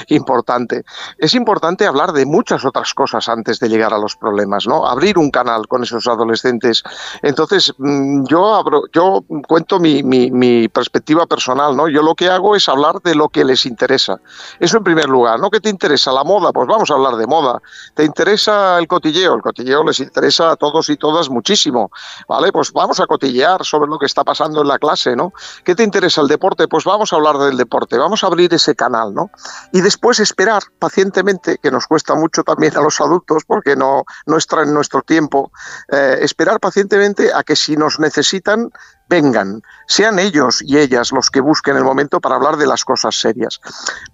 Importante. 0.08 0.84
Es 1.18 1.34
importante 1.34 1.86
hablar 1.86 2.12
de 2.14 2.24
muchas 2.24 2.64
otras 2.64 2.94
cosas 2.94 3.28
antes 3.28 3.60
de 3.60 3.68
llegar 3.68 3.92
a 3.92 3.98
los 3.98 4.16
problemas, 4.16 4.66
¿no? 4.66 4.86
Abrir 4.86 5.18
un 5.18 5.30
canal 5.30 5.68
con 5.68 5.82
esos 5.82 6.06
adolescentes. 6.06 6.82
Entonces, 7.20 7.74
mmm, 7.76 8.24
yo 8.24 8.54
abro, 8.54 8.84
yo 8.90 9.22
cuento 9.46 9.78
mi, 9.78 10.02
mi, 10.02 10.66
perspectiva 10.68 11.26
personal, 11.26 11.76
¿no? 11.76 11.86
Yo 11.86 12.00
lo 12.00 12.14
que 12.14 12.30
hago 12.30 12.56
es 12.56 12.70
hablar 12.70 13.02
de 13.02 13.14
lo 13.14 13.28
que 13.28 13.44
les 13.44 13.66
interesa. 13.66 14.18
Eso 14.60 14.78
en 14.78 14.84
primer 14.84 15.10
lugar, 15.10 15.38
¿no? 15.40 15.50
¿Qué 15.50 15.60
te 15.60 15.68
interesa? 15.68 16.10
La 16.10 16.24
moda, 16.24 16.54
pues 16.54 16.66
vamos 16.66 16.90
a 16.90 16.94
hablar 16.94 17.16
de 17.16 17.26
moda. 17.26 17.60
¿Te 17.94 18.02
interesa 18.02 18.78
el 18.78 18.88
cotilleo? 18.88 19.34
El 19.34 19.42
cotilleo 19.42 19.84
les 19.84 20.00
interesa 20.00 20.52
a 20.52 20.56
todos 20.56 20.88
y 20.88 20.96
todas 20.96 21.28
muchísimo, 21.28 21.90
¿vale? 22.26 22.50
Pues 22.50 22.72
vamos 22.72 22.98
a 22.98 23.06
cotillear 23.06 23.62
sobre 23.62 23.89
lo 23.90 23.98
que 23.98 24.06
está 24.06 24.24
pasando 24.24 24.62
en 24.62 24.68
la 24.68 24.78
clase, 24.78 25.16
¿no? 25.16 25.32
¿Qué 25.64 25.74
te 25.74 25.82
interesa 25.82 26.20
el 26.20 26.28
deporte? 26.28 26.68
Pues 26.68 26.84
vamos 26.84 27.12
a 27.12 27.16
hablar 27.16 27.38
del 27.38 27.56
deporte, 27.56 27.98
vamos 27.98 28.24
a 28.24 28.28
abrir 28.28 28.52
ese 28.54 28.74
canal, 28.74 29.14
¿no? 29.14 29.30
Y 29.72 29.80
después 29.80 30.20
esperar 30.20 30.62
pacientemente, 30.78 31.58
que 31.58 31.70
nos 31.70 31.86
cuesta 31.86 32.14
mucho 32.14 32.42
también 32.44 32.76
a 32.76 32.80
los 32.80 33.00
adultos 33.00 33.44
porque 33.46 33.76
no, 33.76 34.04
no 34.26 34.36
extraen 34.36 34.72
nuestro 34.72 35.02
tiempo, 35.02 35.52
eh, 35.88 36.18
esperar 36.20 36.60
pacientemente 36.60 37.32
a 37.34 37.42
que 37.42 37.56
si 37.56 37.76
nos 37.76 37.98
necesitan, 37.98 38.70
vengan, 39.10 39.62
sean 39.86 40.18
ellos 40.18 40.62
y 40.62 40.78
ellas 40.78 41.10
los 41.12 41.30
que 41.30 41.40
busquen 41.40 41.76
el 41.76 41.84
momento 41.84 42.20
para 42.20 42.36
hablar 42.36 42.56
de 42.56 42.66
las 42.66 42.84
cosas 42.84 43.20
serias. 43.20 43.60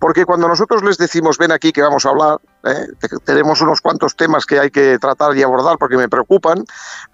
Porque 0.00 0.24
cuando 0.24 0.48
nosotros 0.48 0.82
les 0.82 0.96
decimos, 0.96 1.38
ven 1.38 1.52
aquí 1.52 1.70
que 1.70 1.82
vamos 1.82 2.06
a 2.06 2.08
hablar, 2.08 2.40
¿eh? 2.64 2.88
tenemos 3.24 3.60
unos 3.60 3.82
cuantos 3.82 4.16
temas 4.16 4.46
que 4.46 4.58
hay 4.58 4.70
que 4.70 4.98
tratar 4.98 5.36
y 5.36 5.42
abordar 5.42 5.76
porque 5.78 5.98
me 5.98 6.08
preocupan, 6.08 6.64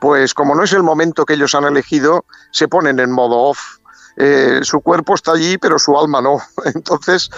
pues 0.01 0.33
como 0.33 0.55
no 0.55 0.63
es 0.63 0.73
el 0.73 0.85
momento 0.85 1.27
que 1.27 1.35
ellos 1.35 1.55
han 1.57 1.65
elegido, 1.65 2.25
se 2.53 2.69
ponen 2.69 3.01
en 3.01 3.11
modo 3.11 3.37
off 3.37 3.82
eh, 4.17 4.61
su 4.63 4.81
cuerpo 4.81 5.15
está 5.15 5.33
allí, 5.33 5.59
pero 5.59 5.79
su 5.79 5.97
alma 5.99 6.21
no. 6.21 6.39
Entonces, 6.75 7.31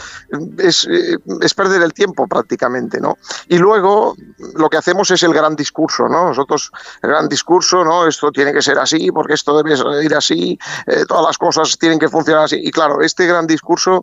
es, 0.58 0.86
eh, 0.90 1.18
es, 1.40 1.54
perder 1.54 1.82
el 1.82 1.92
tiempo 1.92 2.26
prácticamente, 2.26 3.00
¿no? 3.00 3.16
Y 3.48 3.58
luego 3.58 4.16
lo 4.56 4.68
que 4.68 4.76
hacemos 4.76 5.10
es 5.10 5.22
el 5.22 5.32
gran 5.32 5.56
discurso, 5.56 6.08
¿no? 6.08 6.28
Nosotros, 6.28 6.72
el 7.02 7.10
gran 7.10 7.28
discurso, 7.28 7.84
¿no? 7.84 8.06
Esto 8.06 8.32
tiene 8.32 8.52
que 8.52 8.62
ser 8.62 8.78
así, 8.78 9.10
porque 9.12 9.34
esto 9.34 9.56
debe 9.62 9.74
ir 10.04 10.14
así, 10.14 10.58
eh, 10.86 11.04
todas 11.06 11.24
las 11.24 11.38
cosas 11.38 11.78
tienen 11.78 11.98
que 11.98 12.08
funcionar 12.08 12.44
así. 12.44 12.60
Y 12.62 12.70
claro, 12.70 13.00
este 13.00 13.26
gran 13.26 13.46
discurso 13.46 14.02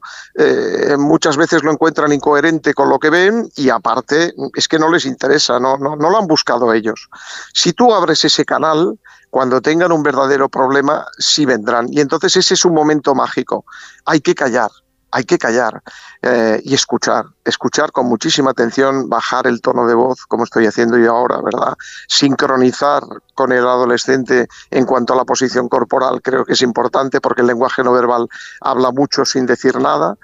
muchas 0.98 1.38
veces 1.38 1.64
lo 1.64 1.72
encuentran 1.72 2.12
incoherente 2.12 2.74
con 2.74 2.90
lo 2.90 3.00
que 3.00 3.10
ven 3.10 3.50
y 3.56 3.70
aparte 3.70 4.34
es 4.56 4.68
que 4.68 4.80
no 4.80 4.90
les 4.90 5.06
interesa, 5.06 5.60
no, 5.60 5.78
no, 5.78 5.96
no 5.96 6.10
lo 6.10 6.18
han 6.18 6.28
buscado 6.28 6.74
ellos. 6.74 7.10
Si 7.54 7.74
tú 7.74 7.94
abres 7.94 8.24
ese 8.26 8.46
canal, 8.46 8.98
cuando 9.32 9.62
tengan 9.62 9.94
un 9.94 10.04
verdadero 10.04 10.50
problema, 10.50 11.06
sí 11.18 11.46
vendrán. 11.46 11.88
Y 11.90 12.02
entonces 12.02 12.36
ese 12.36 12.54
es 12.54 12.66
un 12.66 12.74
momento 12.74 13.16
mágico. 13.16 13.66
Hay 14.06 14.20
que 14.20 14.36
callar, 14.36 14.70
hay 15.10 15.24
que 15.24 15.38
callar 15.38 15.82
eh, 16.22 16.62
y 16.66 16.74
escuchar, 16.74 17.26
escuchar 17.46 17.94
con 17.94 18.08
muchísima 18.08 18.52
atención, 18.52 19.08
bajar 19.08 19.48
el 19.48 19.62
tono 19.62 19.88
de 19.88 19.94
voz, 19.94 20.26
como 20.26 20.44
estoy 20.44 20.68
haciendo 20.68 20.98
yo 20.98 21.16
ahora, 21.16 21.40
¿verdad? 21.42 21.76
Sincronizar 22.10 23.04
con 23.34 23.54
el 23.54 23.66
adolescente 23.66 24.50
en 24.70 24.86
cuanto 24.86 25.14
a 25.14 25.16
la 25.16 25.24
posición 25.24 25.70
corporal, 25.70 26.22
creo 26.22 26.44
que 26.44 26.54
es 26.54 26.62
importante 26.62 27.22
porque 27.22 27.40
el 27.40 27.48
lenguaje 27.48 27.84
no 27.86 27.94
verbal 27.94 28.28
habla 28.60 28.92
mucho 28.92 29.24
sin 29.24 29.46
decir 29.46 29.80
nada. 29.80 30.18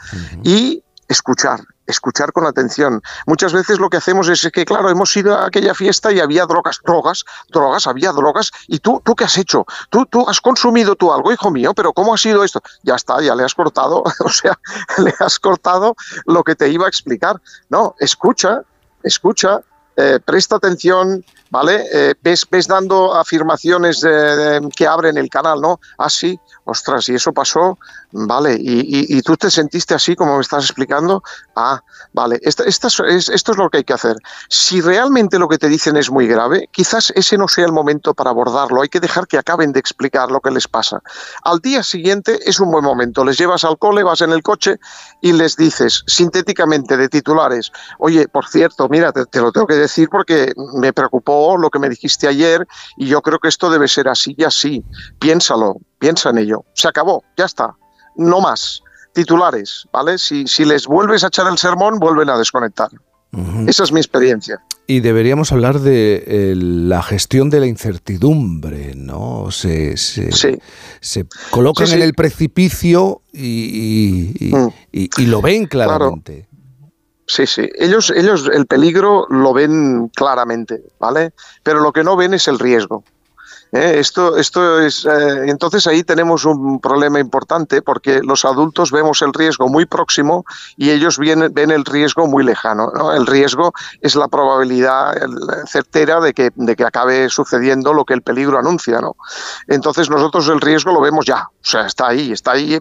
Y 0.43 0.83
escuchar, 1.07 1.61
escuchar 1.87 2.31
con 2.33 2.45
atención. 2.45 3.01
Muchas 3.25 3.53
veces 3.53 3.79
lo 3.79 3.89
que 3.89 3.97
hacemos 3.97 4.27
es 4.29 4.49
que, 4.53 4.65
claro, 4.65 4.89
hemos 4.89 5.15
ido 5.15 5.35
a 5.35 5.47
aquella 5.47 5.73
fiesta 5.73 6.11
y 6.11 6.19
había 6.19 6.45
drogas, 6.45 6.79
drogas, 6.85 7.25
drogas, 7.49 7.87
había 7.87 8.11
drogas. 8.11 8.51
¿Y 8.67 8.79
tú, 8.79 9.01
tú 9.03 9.15
qué 9.15 9.23
has 9.23 9.37
hecho? 9.37 9.65
¿Tú, 9.89 10.05
tú 10.05 10.27
has 10.29 10.41
consumido 10.41 10.95
tú 10.95 11.11
algo, 11.11 11.31
hijo 11.31 11.49
mío? 11.49 11.73
¿Pero 11.73 11.93
cómo 11.93 12.13
ha 12.13 12.17
sido 12.17 12.43
esto? 12.43 12.61
Ya 12.83 12.95
está, 12.95 13.21
ya 13.21 13.35
le 13.35 13.43
has 13.43 13.55
cortado, 13.55 14.03
o 14.19 14.29
sea, 14.29 14.59
le 14.97 15.13
has 15.19 15.39
cortado 15.39 15.95
lo 16.25 16.43
que 16.43 16.55
te 16.55 16.69
iba 16.69 16.85
a 16.85 16.89
explicar. 16.89 17.41
No, 17.69 17.95
escucha, 17.99 18.61
escucha, 19.03 19.61
eh, 19.99 20.19
presta 20.23 20.57
atención, 20.57 21.25
¿vale? 21.49 21.83
Eh, 21.91 22.13
ves, 22.21 22.45
ves, 22.51 22.67
dando 22.67 23.15
afirmaciones 23.15 24.05
que 24.75 24.85
abren 24.85 25.17
el 25.17 25.27
canal, 25.27 25.59
¿no? 25.59 25.79
Así, 25.97 26.39
ah, 26.39 26.61
ostras, 26.65 27.09
y 27.09 27.15
eso 27.15 27.33
pasó, 27.33 27.79
vale, 28.11 28.55
y, 28.59 29.19
tú 29.23 29.35
te 29.37 29.49
sentiste 29.49 29.95
así 29.95 30.15
como 30.15 30.35
me 30.35 30.41
estás 30.41 30.65
explicando, 30.65 31.23
ah, 31.55 31.81
vale, 32.13 32.39
esto, 32.43 32.63
esto, 32.63 32.87
es, 33.05 33.29
esto 33.29 33.53
es 33.53 33.57
lo 33.57 33.71
que 33.71 33.77
hay 33.77 33.83
que 33.83 33.93
hacer. 33.93 34.17
Si 34.49 34.81
realmente 34.81 35.39
lo 35.39 35.47
que 35.47 35.57
te 35.57 35.67
dicen 35.67 35.97
es 35.97 36.11
muy 36.11 36.27
grave, 36.27 36.69
quizás 36.71 37.11
ese 37.15 37.35
no 37.35 37.47
sea 37.47 37.65
el 37.65 37.71
momento 37.71 38.13
para 38.13 38.29
abordarlo, 38.29 38.83
hay 38.83 38.89
que 38.89 38.99
dejar 38.99 39.25
que 39.25 39.39
acaben 39.39 39.71
de 39.71 39.79
explicar 39.79 40.29
lo 40.29 40.41
que 40.41 40.51
les 40.51 40.67
pasa. 40.67 41.01
Al 41.43 41.59
día 41.59 41.81
siguiente 41.81 42.37
es 42.47 42.59
un 42.59 42.69
buen 42.69 42.83
momento, 42.83 43.25
les 43.25 43.37
llevas 43.37 43.63
al 43.63 43.79
cole, 43.79 44.03
vas 44.03 44.21
en 44.21 44.31
el 44.31 44.43
coche 44.43 44.77
y 45.21 45.31
les 45.31 45.55
dices 45.55 46.03
sintéticamente 46.05 46.97
de 46.97 47.09
titulares, 47.09 47.71
oye, 47.97 48.27
por 48.27 48.45
cierto, 48.47 48.87
mira, 48.89 49.11
te, 49.11 49.25
te 49.25 49.39
lo 49.39 49.51
tengo 49.51 49.65
que 49.65 49.73
decir 49.73 49.86
porque 50.09 50.53
me 50.75 50.93
preocupó 50.93 51.57
lo 51.57 51.69
que 51.69 51.79
me 51.79 51.89
dijiste 51.89 52.27
ayer 52.27 52.67
y 52.97 53.07
yo 53.07 53.21
creo 53.21 53.39
que 53.39 53.47
esto 53.47 53.69
debe 53.69 53.87
ser 53.87 54.07
así 54.07 54.35
y 54.37 54.43
así, 54.43 54.83
piénsalo, 55.19 55.77
piensa 55.99 56.29
en 56.29 56.39
ello. 56.39 56.65
Se 56.73 56.87
acabó, 56.87 57.23
ya 57.37 57.45
está. 57.45 57.75
No 58.15 58.41
más. 58.41 58.81
Titulares, 59.13 59.87
¿vale? 59.91 60.17
Si, 60.17 60.45
si 60.47 60.63
les 60.63 60.85
vuelves 60.85 61.23
a 61.23 61.27
echar 61.27 61.47
el 61.47 61.57
sermón, 61.57 61.99
vuelven 61.99 62.29
a 62.29 62.37
desconectar. 62.37 62.89
Esa 63.67 63.83
es 63.83 63.91
mi 63.91 63.99
experiencia. 63.99 64.59
Y 64.87 65.01
deberíamos 65.01 65.51
hablar 65.51 65.79
de 65.79 66.53
la 66.55 67.03
gestión 67.03 67.49
de 67.49 67.59
la 67.59 67.67
incertidumbre, 67.67 68.93
¿no? 68.95 69.51
Se, 69.51 69.97
se, 69.97 70.31
se 71.01 71.25
colocan 71.51 71.91
en 71.91 72.01
el 72.01 72.13
precipicio 72.13 73.21
y, 73.33 74.51
mm. 74.51 74.67
y, 74.93 75.09
y, 75.17 75.25
lo 75.25 75.41
ven 75.41 75.65
claramente. 75.65 76.47
Sí, 77.27 77.45
sí. 77.45 77.69
Ellos, 77.75 78.09
ellos 78.15 78.49
el 78.51 78.65
peligro 78.65 79.27
lo 79.29 79.53
ven 79.53 80.09
claramente, 80.15 80.81
¿vale? 80.97 81.33
Pero 81.61 81.81
lo 81.81 81.91
que 81.91 82.03
no 82.03 82.15
ven 82.15 82.33
es 82.33 82.47
el 82.47 82.57
riesgo. 82.57 83.03
¿Eh? 83.71 83.95
esto, 83.99 84.37
esto 84.37 84.79
es, 84.81 85.05
eh, 85.05 85.49
entonces 85.49 85.87
ahí 85.87 86.03
tenemos 86.03 86.45
un 86.45 86.79
problema 86.79 87.19
importante 87.19 87.81
porque 87.81 88.21
los 88.23 88.45
adultos 88.45 88.91
vemos 88.91 89.21
el 89.21 89.33
riesgo 89.33 89.67
muy 89.67 89.85
próximo 89.85 90.45
y 90.75 90.91
ellos 90.91 91.17
ven, 91.17 91.53
ven 91.53 91.71
el 91.71 91.85
riesgo 91.85 92.27
muy 92.27 92.43
lejano. 92.43 92.91
El 93.13 93.25
riesgo 93.25 93.73
es 94.01 94.15
la 94.15 94.27
probabilidad 94.27 95.15
certera 95.67 96.19
de 96.19 96.33
que, 96.33 96.51
de 96.55 96.75
que 96.75 96.83
acabe 96.83 97.29
sucediendo 97.29 97.93
lo 97.93 98.05
que 98.05 98.13
el 98.13 98.21
peligro 98.21 98.59
anuncia. 98.59 98.99
¿no? 99.01 99.15
Entonces 99.67 100.09
nosotros 100.09 100.47
el 100.49 100.61
riesgo 100.61 100.91
lo 100.91 101.01
vemos 101.01 101.25
ya, 101.25 101.47
o 101.49 101.69
sea, 101.69 101.85
está 101.85 102.07
ahí, 102.07 102.31
está 102.31 102.51
ahí, 102.51 102.79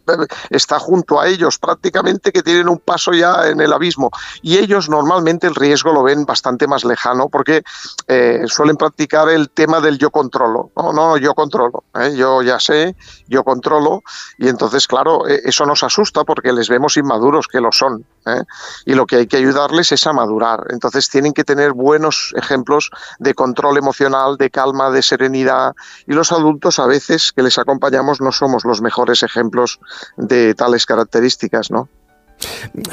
está 0.50 0.78
junto 0.78 1.20
a 1.20 1.28
ellos 1.28 1.58
prácticamente 1.58 2.32
que 2.32 2.42
tienen 2.42 2.68
un 2.68 2.78
paso 2.78 3.12
ya 3.12 3.48
en 3.48 3.60
el 3.60 3.72
abismo. 3.72 4.10
Y 4.42 4.58
ellos 4.58 4.88
normalmente 4.88 5.46
el 5.46 5.54
riesgo 5.54 5.92
lo 5.92 6.02
ven 6.02 6.24
bastante 6.24 6.66
más 6.66 6.84
lejano 6.84 7.28
porque 7.28 7.62
eh, 8.08 8.42
suelen 8.46 8.76
practicar 8.76 9.28
el 9.28 9.50
tema 9.50 9.80
del 9.80 9.98
yo 9.98 10.10
controlo. 10.10 10.70
No, 10.76 10.92
no, 10.92 11.16
yo 11.16 11.34
controlo, 11.34 11.84
¿eh? 11.94 12.14
yo 12.14 12.42
ya 12.42 12.60
sé, 12.60 12.94
yo 13.28 13.42
controlo 13.44 14.02
y 14.36 14.48
entonces, 14.48 14.86
claro, 14.86 15.26
e, 15.26 15.40
eso 15.44 15.64
nos 15.64 15.82
asusta 15.82 16.22
porque 16.24 16.52
les 16.52 16.68
vemos 16.68 16.98
inmaduros, 16.98 17.48
que 17.48 17.62
lo 17.62 17.72
son. 17.72 18.04
¿eh? 18.26 18.42
Y 18.84 18.92
lo 18.92 19.06
que 19.06 19.16
hay 19.16 19.26
que 19.26 19.38
ayudarles 19.38 19.90
es 19.92 20.06
a 20.06 20.12
madurar. 20.12 20.66
Entonces 20.68 21.08
tienen 21.08 21.32
que 21.32 21.44
tener 21.44 21.72
buenos 21.72 22.34
ejemplos 22.36 22.90
de 23.18 23.32
control 23.32 23.78
emocional, 23.78 24.36
de 24.36 24.50
calma, 24.50 24.90
de 24.90 25.02
serenidad. 25.02 25.74
Y 26.06 26.12
los 26.12 26.30
adultos 26.30 26.78
a 26.78 26.86
veces 26.86 27.32
que 27.32 27.42
les 27.42 27.56
acompañamos 27.58 28.20
no 28.20 28.30
somos 28.30 28.66
los 28.66 28.82
mejores 28.82 29.22
ejemplos 29.22 29.80
de 30.18 30.54
tales 30.54 30.84
características, 30.84 31.70
¿no? 31.70 31.88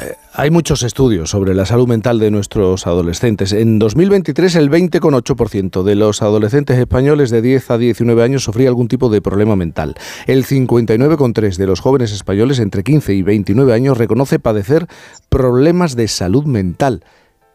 Eh, 0.00 0.14
hay 0.32 0.50
muchos 0.50 0.82
estudios 0.82 1.30
sobre 1.30 1.54
la 1.54 1.66
salud 1.66 1.86
mental 1.86 2.18
de 2.18 2.30
nuestros 2.30 2.86
adolescentes. 2.86 3.52
En 3.52 3.78
2023 3.78 4.56
el 4.56 4.70
20,8% 4.70 5.82
de 5.82 5.94
los 5.94 6.22
adolescentes 6.22 6.78
españoles 6.78 7.30
de 7.30 7.42
10 7.42 7.70
a 7.70 7.78
19 7.78 8.22
años 8.22 8.44
sufría 8.44 8.68
algún 8.68 8.88
tipo 8.88 9.08
de 9.10 9.20
problema 9.20 9.56
mental. 9.56 9.94
El 10.26 10.44
59,3% 10.44 11.56
de 11.56 11.66
los 11.66 11.80
jóvenes 11.80 12.12
españoles 12.12 12.58
entre 12.58 12.82
15 12.82 13.14
y 13.14 13.22
29 13.22 13.72
años 13.72 13.98
reconoce 13.98 14.38
padecer 14.38 14.86
problemas 15.28 15.96
de 15.96 16.08
salud 16.08 16.44
mental. 16.44 17.04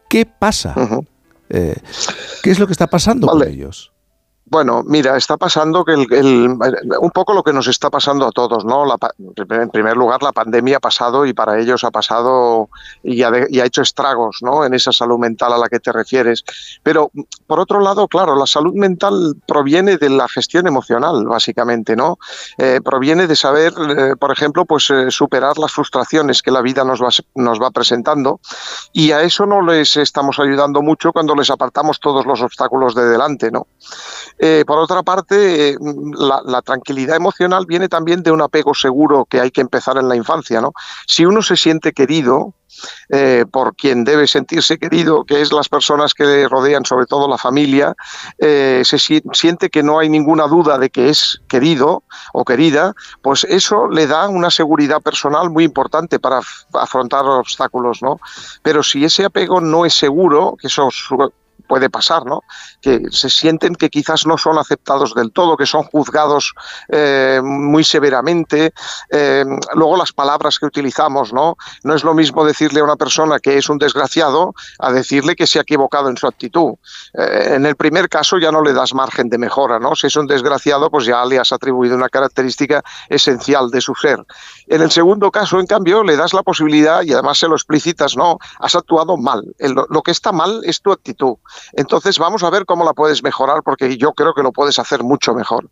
¿Qué 0.08 0.26
pasa? 0.26 0.74
Eh, 1.48 1.76
¿Qué 2.42 2.50
es 2.50 2.58
lo 2.58 2.66
que 2.66 2.72
está 2.72 2.86
pasando 2.86 3.26
con 3.26 3.46
ellos? 3.46 3.92
Bueno, 4.50 4.82
mira, 4.84 5.16
está 5.16 5.36
pasando 5.36 5.84
que 5.84 5.92
el, 5.92 6.48
un 6.48 7.10
poco 7.14 7.32
lo 7.32 7.44
que 7.44 7.52
nos 7.52 7.68
está 7.68 7.88
pasando 7.88 8.26
a 8.26 8.32
todos, 8.32 8.64
¿no? 8.64 8.84
en 8.88 9.70
primer 9.70 9.96
lugar, 9.96 10.24
la 10.24 10.32
pandemia 10.32 10.78
ha 10.78 10.80
pasado 10.80 11.24
y 11.24 11.32
para 11.32 11.60
ellos 11.60 11.84
ha 11.84 11.92
pasado 11.92 12.68
y 13.04 13.22
ha, 13.22 13.30
y 13.48 13.60
ha, 13.60 13.64
hecho 13.64 13.82
estragos, 13.82 14.38
¿no? 14.42 14.64
En 14.64 14.74
esa 14.74 14.90
salud 14.90 15.20
mental 15.20 15.52
a 15.52 15.58
la 15.58 15.68
que 15.68 15.78
te 15.78 15.92
refieres. 15.92 16.42
Pero 16.82 17.12
por 17.46 17.60
otro 17.60 17.78
lado, 17.78 18.08
claro, 18.08 18.34
la 18.34 18.46
salud 18.46 18.74
mental 18.74 19.36
proviene 19.46 19.98
de 19.98 20.10
la 20.10 20.26
gestión 20.28 20.66
emocional, 20.66 21.24
básicamente, 21.26 21.94
¿no? 21.94 22.18
Eh, 22.58 22.80
proviene 22.84 23.28
de 23.28 23.36
saber, 23.36 23.72
eh, 23.96 24.16
por 24.18 24.32
ejemplo, 24.32 24.64
pues 24.64 24.90
eh, 24.90 25.12
superar 25.12 25.58
las 25.58 25.70
frustraciones 25.70 26.42
que 26.42 26.50
la 26.50 26.60
vida 26.60 26.82
nos 26.82 27.00
va, 27.00 27.10
nos 27.36 27.62
va 27.62 27.70
presentando 27.70 28.40
y 28.92 29.12
a 29.12 29.22
eso 29.22 29.46
no 29.46 29.62
les 29.62 29.96
estamos 29.96 30.40
ayudando 30.40 30.82
mucho 30.82 31.12
cuando 31.12 31.36
les 31.36 31.50
apartamos 31.50 32.00
todos 32.00 32.26
los 32.26 32.42
obstáculos 32.42 32.96
de 32.96 33.04
delante, 33.04 33.52
¿no? 33.52 33.68
Eh, 34.42 34.64
por 34.66 34.78
otra 34.78 35.02
parte, 35.02 35.76
la, 35.78 36.62
tranquilidad 36.62 37.16
emocional 37.16 37.66
viene 37.66 37.90
también 37.90 38.22
de 38.22 38.30
un 38.30 38.40
apego 38.40 38.74
seguro 38.74 39.26
que 39.26 39.38
hay 39.38 39.50
que 39.50 39.60
empezar 39.60 39.98
en 39.98 40.08
la 40.08 40.16
infancia. 40.16 40.62
¿no? 40.62 40.72
Si 41.06 41.26
uno 41.26 41.42
se 41.42 41.56
siente 41.56 41.92
querido, 41.92 42.54
eh, 43.10 43.44
por 43.50 43.74
quien 43.74 44.04
debe 44.04 44.26
sentirse 44.26 44.78
querido, 44.78 45.24
que 45.24 45.42
es 45.42 45.52
las 45.52 45.68
personas 45.68 46.14
que 46.14 46.24
le 46.24 46.48
rodean, 46.48 46.86
sobre 46.86 47.04
todo 47.04 47.28
la 47.28 47.36
familia, 47.36 47.94
eh, 48.38 48.80
se 48.84 48.98
siente 48.98 49.68
que 49.68 49.82
no 49.82 49.98
hay 49.98 50.08
ninguna 50.08 50.46
duda 50.46 50.78
de 50.78 50.88
que 50.88 51.10
es 51.10 51.42
querido 51.48 52.04
o 52.32 52.44
querida, 52.44 52.94
pues 53.20 53.44
eso 53.44 53.88
le 53.88 54.06
da 54.06 54.28
una 54.28 54.50
seguridad 54.50 55.02
personal 55.02 55.50
muy 55.50 55.64
importante 55.64 56.18
para 56.18 56.40
afrontar 56.72 57.26
obstáculos, 57.26 58.00
¿no? 58.02 58.20
Pero 58.62 58.82
si 58.82 59.04
ese 59.04 59.24
apego 59.24 59.60
no 59.60 59.84
es 59.84 59.92
seguro, 59.94 60.56
que 60.58 60.68
eso 60.68 60.88
puede 61.60 61.90
pasar, 61.90 62.24
¿no? 62.26 62.42
Que 62.80 63.00
se 63.10 63.30
sienten 63.30 63.74
que 63.74 63.90
quizás 63.90 64.26
no 64.26 64.38
son 64.38 64.58
aceptados 64.58 65.14
del 65.14 65.32
todo, 65.32 65.56
que 65.56 65.66
son 65.66 65.82
juzgados 65.84 66.54
eh, 66.88 67.40
muy 67.42 67.84
severamente. 67.84 68.72
Eh, 69.10 69.44
luego 69.74 69.96
las 69.96 70.12
palabras 70.12 70.58
que 70.58 70.66
utilizamos, 70.66 71.32
¿no? 71.32 71.56
No 71.84 71.94
es 71.94 72.04
lo 72.04 72.14
mismo 72.14 72.44
decirle 72.44 72.80
a 72.80 72.84
una 72.84 72.96
persona 72.96 73.38
que 73.38 73.58
es 73.58 73.68
un 73.68 73.78
desgraciado 73.78 74.54
a 74.78 74.92
decirle 74.92 75.36
que 75.36 75.46
se 75.46 75.58
ha 75.58 75.62
equivocado 75.62 76.08
en 76.08 76.16
su 76.16 76.26
actitud. 76.26 76.74
Eh, 77.14 77.52
en 77.54 77.66
el 77.66 77.76
primer 77.76 78.08
caso 78.08 78.38
ya 78.38 78.50
no 78.50 78.62
le 78.62 78.72
das 78.72 78.94
margen 78.94 79.28
de 79.28 79.38
mejora, 79.38 79.78
¿no? 79.78 79.94
Si 79.94 80.06
es 80.06 80.16
un 80.16 80.26
desgraciado, 80.26 80.90
pues 80.90 81.06
ya 81.06 81.24
le 81.24 81.38
has 81.38 81.52
atribuido 81.52 81.96
una 81.96 82.08
característica 82.08 82.82
esencial 83.08 83.70
de 83.70 83.80
su 83.80 83.94
ser. 83.94 84.18
En 84.66 84.82
el 84.82 84.90
segundo 84.90 85.30
caso, 85.30 85.58
en 85.58 85.66
cambio, 85.66 86.02
le 86.02 86.16
das 86.16 86.32
la 86.32 86.42
posibilidad 86.42 87.02
y 87.02 87.12
además 87.12 87.38
se 87.38 87.48
lo 87.48 87.54
explicitas, 87.54 88.16
¿no? 88.16 88.38
Has 88.58 88.74
actuado 88.74 89.16
mal. 89.16 89.44
lo 89.58 90.02
que 90.02 90.10
está 90.10 90.32
mal 90.32 90.60
es 90.64 90.80
tu 90.80 90.92
actitud 90.92 91.36
Entonces 91.72 92.18
vamos 92.18 92.42
a 92.42 92.50
ver 92.50 92.64
cómo 92.64 92.84
la 92.84 92.92
puedes 92.92 93.22
mejorar 93.22 93.62
porque 93.62 93.96
yo 93.96 94.12
creo 94.12 94.34
que 94.34 94.42
lo 94.42 94.52
puedes 94.52 94.78
hacer 94.78 95.02
mucho 95.02 95.34
mejor. 95.34 95.68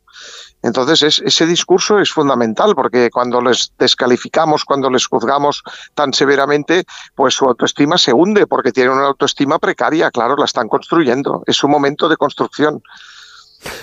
Entonces 0.63 1.23
ese 1.25 1.47
discurso 1.47 1.99
es 1.99 2.11
fundamental 2.11 2.75
porque 2.75 3.11
cuando 3.11 3.41
les 3.41 3.73
descalificamos, 3.79 4.65
cuando 4.65 4.91
les 4.91 5.07
juzgamos 5.07 5.63
tan 5.95 6.13
severamente, 6.13 6.85
pues 7.15 7.35
su 7.35 7.45
autoestima 7.45 7.99
se 7.99 8.13
hunde 8.13 8.47
porque 8.47 8.73
tienen 8.73 8.95
una 8.95 9.07
autoestima 9.07 9.59
precaria, 9.59 10.11
claro, 10.11 10.37
la 10.37 10.45
están 10.45 10.69
construyendo. 10.69 11.43
Es 11.47 11.63
un 11.63 11.71
momento 11.71 12.09
de 12.09 12.17
construcción. 12.17 12.83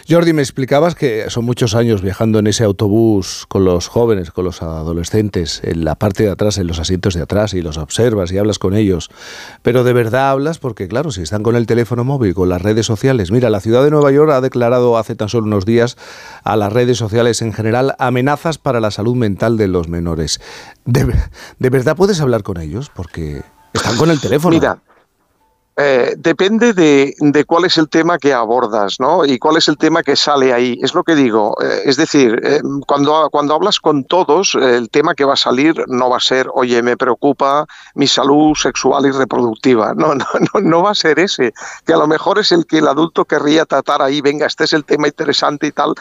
Jordi, 0.08 0.34
me 0.34 0.41
explicabas 0.41 0.94
que 0.94 1.29
son 1.29 1.46
muchos 1.46 1.74
años 1.74 2.01
viajando 2.01 2.38
en 2.39 2.46
ese 2.48 2.63
autobús 2.63 3.46
con 3.48 3.65
los 3.65 3.88
jóvenes, 3.88 4.29
con 4.29 4.46
los 4.46 4.62
adolescentes, 4.62 5.62
en 5.63 5.84
la 5.84 5.96
parte 5.96 6.24
de 6.24 6.29
atrás, 6.29 6.58
en 6.60 6.67
los 6.67 6.79
asientos 6.79 7.15
de 7.15 7.24
atrás, 7.24 7.55
y 7.55 7.62
los 7.62 7.77
observas 7.77 8.32
y 8.32 8.38
hablas 8.38 8.60
con 8.60 8.75
ellos. 8.75 9.10
Pero 9.63 9.84
de 9.84 9.94
verdad 9.94 10.29
hablas 10.29 10.60
porque, 10.60 10.88
claro, 10.88 11.12
si 11.12 11.24
están 11.24 11.41
con 11.41 11.55
el 11.55 11.65
teléfono 11.65 12.03
móvil, 12.03 12.36
con 12.36 12.50
las 12.50 12.62
redes 12.62 12.86
sociales. 12.86 13.32
Mira, 13.32 13.50
la 13.50 13.62
ciudad 13.62 13.84
de 13.84 13.89
Nueva 13.89 14.12
York 14.12 14.32
ha 14.32 14.41
declarado 14.41 14.98
hace 14.98 15.15
tan 15.15 15.27
solo 15.27 15.48
unos 15.48 15.65
días 15.65 15.98
a 16.44 16.55
las 16.55 16.72
redes 16.72 16.98
sociales 16.98 17.41
en 17.41 17.51
general 17.51 17.96
amenazas 17.98 18.58
para 18.60 18.79
la 18.79 18.91
salud 18.91 19.15
mental 19.15 19.58
de 19.58 19.67
los 19.67 19.88
menores. 19.88 20.39
¿De, 20.86 21.03
verdad 21.70 21.96
puedes 21.96 22.22
hablar 22.22 22.44
con 22.44 22.62
ellos? 22.62 22.91
Porque 22.94 23.41
están 23.74 23.98
con 23.98 24.12
el 24.12 24.22
teléfono. 24.22 24.55
Mira, 24.55 24.79
eh, 25.77 26.15
depende 26.17 26.74
de, 26.74 27.46
cuál 27.46 27.65
es 27.65 27.77
el 27.77 27.89
tema 27.89 28.17
que 28.17 28.34
abordas, 28.34 28.98
¿no? 29.00 29.25
Y 29.25 29.38
cuál 29.38 29.58
es 29.58 29.67
el 29.67 29.77
tema 29.77 30.03
que 30.03 30.15
sale 30.15 30.53
ahí. 30.53 30.79
Es 30.82 30.94
lo 30.94 31.03
que 31.03 31.15
digo. 31.15 31.55
Eh, 31.62 31.82
es 31.86 31.98
decir, 31.98 32.39
eh, 32.44 32.62
cuando, 32.88 33.29
cuando 33.29 33.55
hablas 33.55 33.79
con 33.79 34.05
todos, 34.05 34.55
el 34.55 34.89
tema 34.89 35.15
que 35.15 35.25
va 35.25 35.34
a 35.34 35.38
salir 35.38 35.84
no 35.88 36.10
va 36.10 36.17
a 36.17 36.22
ser, 36.22 36.48
oye, 36.53 36.82
me 36.82 36.96
preocupa 36.96 37.65
mi 37.94 38.08
salud 38.08 38.55
sexual 38.55 39.05
y 39.05 39.12
reproductiva. 39.12 39.94
No, 39.94 40.15
no, 40.15 40.25
no, 40.53 40.62
no 40.62 40.84
va 40.84 40.91
a 40.91 40.96
ser 40.96 41.20
ese. 41.20 41.53
Que 41.86 41.94
a 41.94 41.98
lo 41.98 42.08
mejor 42.08 42.39
es 42.39 42.53
el 42.53 42.65
que 42.65 42.77
el 42.77 42.88
adulto 42.88 43.25
querría 43.25 43.65
tratar 43.65 44.01
ahí, 44.01 44.22
venga, 44.22 44.46
este 44.46 44.63
es 44.63 44.74
el 44.74 44.86
tema 44.86 45.08
interesante 45.08 45.67
y 45.67 45.72
tal. 45.72 45.94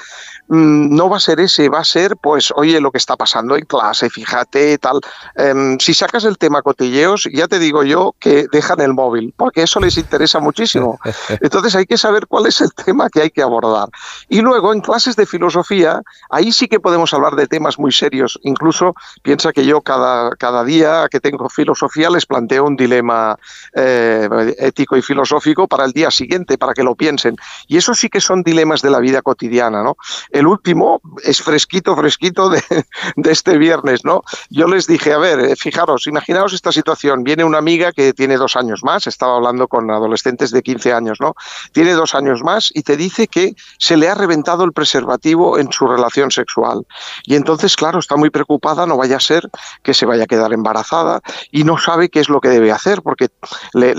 Mm, 0.49 0.95
no 0.95 1.09
va 1.09 1.17
a 1.17 1.21
ser 1.21 1.41
ese, 1.41 1.69
va 1.69 1.81
a 1.81 1.85
ser, 1.85 2.17
pues, 2.17 2.53
oye, 2.55 2.81
lo 2.81 2.93
que 2.93 2.99
está 2.99 3.17
pasando 3.17 3.57
en 3.57 3.65
clase, 3.65 4.09
fíjate, 4.09 4.79
tal. 4.79 5.01
Em, 5.35 5.79
si 5.81 5.95
sacas 5.95 6.25
el 6.25 6.39
tema 6.39 6.63
cotilleos, 6.63 7.29
ya 7.33 7.49
te 7.49 7.59
digo 7.59 7.83
yo 7.83 8.15
que 8.21 8.47
dejan 8.53 8.81
el 8.81 8.95
móvil, 8.95 9.35
porque 9.37 9.64
eso 9.65 9.81
les 9.81 9.97
interesa 9.99 10.41
muchísimo. 10.41 10.99
Entonces 11.41 11.75
hay 11.75 11.87
que 11.87 11.99
saber 11.99 12.27
cuál 12.27 12.47
es 12.47 12.61
el 12.61 12.73
tema 12.73 13.09
que 13.09 13.23
hay 13.23 13.31
que 13.31 13.43
abordar. 13.43 13.89
Y 14.29 14.41
luego 14.41 14.73
en 14.73 14.81
clases 14.81 15.17
de 15.17 15.27
filosofía, 15.27 16.03
ahí 16.31 16.53
sí 16.53 16.69
que 16.69 16.81
podemos 16.81 17.13
hablar 17.15 17.35
de 17.35 17.47
temas 17.47 17.79
muy 17.79 17.93
serios. 17.93 18.39
Incluso 18.43 18.95
piensa 19.23 19.53
que 19.53 19.65
yo 19.65 19.81
cada, 19.81 20.31
cada 20.37 20.65
día 20.65 21.09
que 21.11 21.21
tengo 21.21 21.49
filosofía 21.49 22.11
les 22.11 22.27
planteo 22.27 22.65
un 22.65 22.77
dilema 22.77 23.37
eh, 23.75 24.29
ético 24.59 24.97
y 24.97 25.03
filosófico 25.03 25.69
para 25.69 25.85
el 25.85 25.93
día 25.93 26.11
siguiente, 26.11 26.59
para 26.59 26.75
que 26.75 26.83
lo 26.83 26.95
piensen. 26.95 27.37
Y 27.67 27.77
eso 27.77 27.95
sí 27.95 28.09
que 28.09 28.21
son 28.21 28.43
dilemas 28.43 28.83
de 28.83 28.91
la 28.91 28.99
vida 28.99 29.23
cotidiana. 29.23 29.83
¿no? 29.83 29.97
El 30.31 30.47
último 30.47 31.01
es 31.23 31.43
fresquito, 31.43 31.97
fresquito 31.97 32.49
de, 32.49 32.63
de 33.17 33.33
este 33.33 33.59
viernes. 33.59 34.05
¿no? 34.05 34.23
Yo 34.51 34.67
les 34.67 34.87
dije, 34.87 35.13
a 35.13 35.19
ver, 35.19 35.41
eh, 35.41 35.57
fijaros, 35.57 36.07
imaginaos 36.07 36.53
esta 36.53 36.73
situación. 36.73 37.25
Viene 37.25 37.45
una 37.45 37.59
amiga 37.59 37.93
que 37.93 38.13
tiene 38.13 38.37
dos 38.37 38.57
años 38.57 38.83
más, 38.83 39.07
estaba 39.07 39.37
hablando 39.37 39.54
con 39.69 39.91
adolescentes 39.91 40.51
de 40.51 40.63
15 40.63 40.93
años, 40.93 41.19
¿no? 41.21 41.35
Tiene 41.73 41.93
dos 41.93 42.15
años 42.15 42.43
más 42.43 42.71
y 42.75 42.83
te 42.83 42.97
dice 42.97 43.27
que 43.27 43.55
se 43.79 43.97
le 43.97 44.09
ha 44.09 44.15
reventado 44.15 44.65
el 44.65 44.73
preservativo 44.73 45.59
en 45.59 45.73
su 45.73 45.87
relación 45.87 46.31
sexual. 46.31 46.87
Y 47.25 47.37
entonces, 47.37 47.77
claro, 47.77 47.99
está 47.99 48.17
muy 48.17 48.31
preocupada, 48.31 48.87
no 48.87 48.97
vaya 48.97 49.17
a 49.17 49.21
ser 49.21 49.49
que 49.83 49.95
se 49.95 50.07
vaya 50.07 50.25
a 50.25 50.27
quedar 50.27 50.53
embarazada 50.53 51.21
y 51.51 51.65
no 51.65 51.79
sabe 51.79 52.09
qué 52.09 52.21
es 52.21 52.29
lo 52.29 52.41
que 52.41 52.49
debe 52.49 52.73
hacer, 52.73 53.03
porque 53.03 53.29
le, 53.73 53.91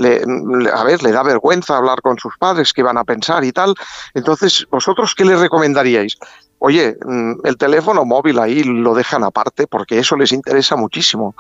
a 0.74 0.84
ver, 0.84 1.04
le 1.04 1.12
da 1.12 1.24
vergüenza 1.24 1.78
hablar 1.78 2.02
con 2.02 2.18
sus 2.18 2.38
padres, 2.38 2.74
qué 2.74 2.84
van 2.84 2.98
a 2.98 3.04
pensar 3.04 3.44
y 3.44 3.52
tal. 3.52 3.76
Entonces, 4.14 4.68
¿vosotros 4.70 5.16
qué 5.16 5.26
le 5.26 5.36
recomendaríais? 5.36 6.18
Oye, 6.60 6.98
mm, 7.06 7.46
el 7.46 7.58
teléfono 7.58 8.06
móvil 8.06 8.40
ahí 8.40 8.64
lo 8.64 8.94
dejan 8.96 9.24
aparte 9.24 9.68
porque 9.68 10.00
eso 10.00 10.16
les 10.16 10.32
interesa 10.32 10.76
muchísimo, 10.76 11.36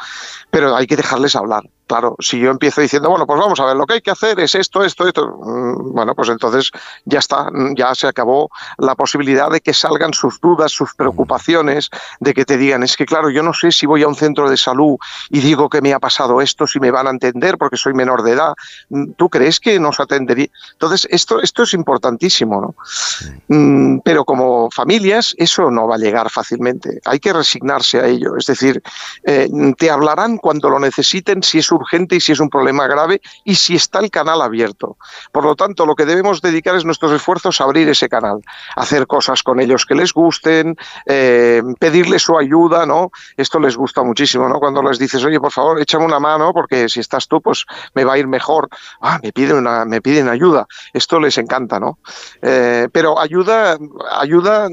pero 0.49 0.75
hay 0.75 0.87
que 0.87 0.97
dejarles 0.97 1.35
hablar. 1.35 1.63
Claro, 1.87 2.15
si 2.19 2.39
yo 2.39 2.49
empiezo 2.49 2.81
diciendo, 2.81 3.09
bueno, 3.09 3.27
pues 3.27 3.39
vamos 3.39 3.59
a 3.59 3.65
ver, 3.65 3.75
lo 3.75 3.85
que 3.85 3.95
hay 3.95 4.01
que 4.01 4.11
hacer 4.11 4.39
es 4.39 4.55
esto, 4.55 4.83
esto, 4.83 5.07
esto, 5.07 5.37
mm, 5.39 5.93
bueno, 5.93 6.15
pues 6.15 6.29
entonces 6.29 6.71
ya 7.05 7.19
está, 7.19 7.51
mm, 7.51 7.75
ya 7.75 7.93
se 7.93 8.07
acabó 8.07 8.49
la 8.77 8.95
posibilidad 8.95 9.51
de 9.51 9.61
que 9.61 9.73
salgan 9.73 10.13
sus 10.13 10.39
dudas, 10.41 10.71
sus 10.71 10.95
preocupaciones, 10.95 11.89
de 12.19 12.33
que 12.33 12.43
te 12.43 12.57
digan, 12.57 12.81
es 12.81 12.97
que 12.97 13.05
claro, 13.05 13.29
yo 13.29 13.43
no 13.43 13.53
sé 13.53 13.71
si 13.71 13.85
voy 13.85 14.01
a 14.01 14.07
un 14.07 14.15
centro 14.15 14.49
de 14.49 14.57
salud 14.57 14.97
y 15.29 15.41
digo 15.41 15.69
que 15.69 15.81
me 15.81 15.93
ha 15.93 15.99
pasado 15.99 16.41
esto, 16.41 16.65
si 16.65 16.79
me 16.79 16.89
van 16.89 17.05
a 17.05 17.11
entender 17.11 17.57
porque 17.59 17.77
soy 17.77 17.93
menor 17.93 18.23
de 18.23 18.31
edad. 18.31 18.53
Mm, 18.89 19.11
¿Tú 19.11 19.29
crees 19.29 19.59
que 19.59 19.79
nos 19.79 19.99
atendería? 19.99 20.47
Entonces, 20.73 21.07
esto, 21.11 21.39
esto 21.41 21.63
es 21.63 21.73
importantísimo, 21.73 22.61
¿no? 22.61 24.01
Pero 24.03 24.25
como 24.25 24.71
familias, 24.71 25.35
eso 25.37 25.69
no 25.69 25.87
va 25.87 25.95
a 25.95 25.99
llegar 25.99 26.29
fácilmente. 26.29 26.99
Hay 27.05 27.19
que 27.19 27.31
resignarse 27.31 27.99
a 27.99 28.07
ello. 28.07 28.37
Es 28.37 28.47
decir, 28.47 28.81
eh, 29.23 29.49
te 29.77 29.89
hablarán 29.89 30.37
cuando 30.37 30.69
lo 30.69 30.79
necesiten, 30.79 31.43
si 31.43 31.59
es 31.59 31.71
urgente 31.75 32.15
y 32.15 32.19
si 32.19 32.31
es 32.31 32.39
un 32.39 32.49
problema 32.49 32.87
grave 32.87 33.21
y 33.43 33.55
si 33.55 33.75
está 33.75 33.99
el 33.99 34.09
canal 34.09 34.41
abierto. 34.41 34.97
Por 35.31 35.43
lo 35.43 35.55
tanto, 35.55 35.85
lo 35.85 35.95
que 35.95 36.05
debemos 36.05 36.41
dedicar 36.41 36.75
es 36.75 36.85
nuestros 36.85 37.11
esfuerzos 37.11 37.61
a 37.61 37.65
abrir 37.65 37.87
ese 37.89 38.09
canal, 38.09 38.41
hacer 38.75 39.07
cosas 39.07 39.43
con 39.43 39.59
ellos 39.59 39.85
que 39.85 39.95
les 39.95 40.13
gusten, 40.13 40.75
eh, 41.05 41.61
pedirles 41.79 42.23
su 42.23 42.37
ayuda, 42.37 42.85
¿no? 42.85 43.11
Esto 43.37 43.59
les 43.59 43.77
gusta 43.77 44.03
muchísimo, 44.03 44.47
¿no? 44.49 44.59
Cuando 44.59 44.81
les 44.81 44.99
dices, 44.99 45.23
oye, 45.23 45.39
por 45.39 45.51
favor, 45.51 45.79
échame 45.81 46.05
una 46.05 46.19
mano 46.19 46.53
porque 46.53 46.89
si 46.89 46.99
estás 46.99 47.27
tú, 47.27 47.41
pues 47.41 47.65
me 47.93 48.03
va 48.03 48.13
a 48.13 48.17
ir 48.17 48.27
mejor. 48.27 48.69
Ah, 49.01 49.19
me 49.21 49.31
piden, 49.31 49.57
una, 49.57 49.85
me 49.85 50.01
piden 50.01 50.29
ayuda. 50.29 50.67
Esto 50.93 51.19
les 51.19 51.37
encanta, 51.37 51.79
¿no? 51.79 51.99
Eh, 52.41 52.87
pero 52.91 53.19
ayuda, 53.19 53.77
ayuda 54.19 54.67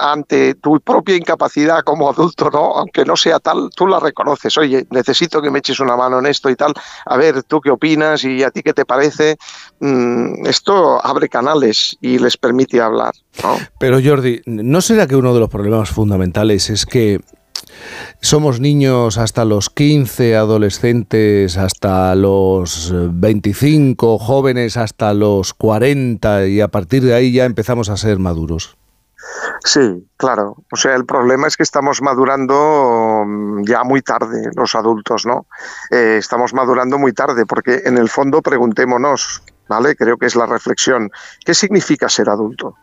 ante 0.00 0.54
tu 0.54 0.80
propia 0.80 1.16
incapacidad 1.16 1.82
como 1.82 2.08
adulto, 2.08 2.50
¿no? 2.50 2.76
Aunque 2.76 3.04
no 3.04 3.16
sea 3.16 3.38
tal, 3.38 3.70
tú 3.74 3.86
la 3.86 4.00
reconoces. 4.00 4.56
Oye, 4.58 4.86
necesito 4.90 5.42
que 5.42 5.50
me 5.50 5.58
eches 5.58 5.80
una 5.80 5.96
mano 5.96 6.18
en 6.18 6.26
esto 6.26 6.45
y 6.50 6.56
tal. 6.56 6.74
A 7.04 7.16
ver, 7.16 7.42
¿tú 7.42 7.60
qué 7.60 7.70
opinas 7.70 8.24
y 8.24 8.42
a 8.42 8.50
ti 8.50 8.62
qué 8.62 8.72
te 8.72 8.84
parece? 8.84 9.36
Mm, 9.80 10.46
esto 10.46 11.04
abre 11.04 11.28
canales 11.28 11.96
y 12.00 12.18
les 12.18 12.36
permite 12.36 12.80
hablar. 12.80 13.14
Pero 13.78 13.98
Jordi, 14.02 14.40
¿no 14.46 14.80
será 14.80 15.06
que 15.06 15.16
uno 15.16 15.34
de 15.34 15.40
los 15.40 15.50
problemas 15.50 15.90
fundamentales 15.90 16.70
es 16.70 16.86
que 16.86 17.20
somos 18.20 18.60
niños 18.60 19.18
hasta 19.18 19.44
los 19.44 19.70
15, 19.70 20.36
adolescentes 20.36 21.56
hasta 21.56 22.14
los 22.14 22.92
25, 22.94 24.18
jóvenes 24.18 24.76
hasta 24.76 25.14
los 25.14 25.54
40 25.54 26.46
y 26.46 26.60
a 26.60 26.68
partir 26.68 27.02
de 27.02 27.14
ahí 27.14 27.32
ya 27.32 27.44
empezamos 27.44 27.88
a 27.88 27.96
ser 27.96 28.18
maduros? 28.18 28.75
Sí, 29.64 30.08
claro. 30.16 30.56
O 30.72 30.76
sea, 30.76 30.94
el 30.94 31.04
problema 31.04 31.46
es 31.46 31.56
que 31.56 31.62
estamos 31.62 32.02
madurando 32.02 33.24
mm, 33.26 33.64
ya 33.64 33.84
muy 33.84 34.02
tarde 34.02 34.50
los 34.54 34.74
adultos, 34.74 35.26
¿no? 35.26 35.46
Eh, 35.90 36.16
estamos 36.18 36.54
madurando 36.54 36.98
muy 36.98 37.12
tarde 37.12 37.46
porque 37.46 37.82
en 37.84 37.98
el 37.98 38.08
fondo 38.08 38.42
preguntémonos, 38.42 39.42
¿vale? 39.68 39.96
Creo 39.96 40.16
que 40.16 40.26
es 40.26 40.36
la 40.36 40.46
reflexión. 40.46 41.10
¿Qué 41.44 41.54
significa 41.54 42.08
ser 42.08 42.28
adulto? 42.28 42.76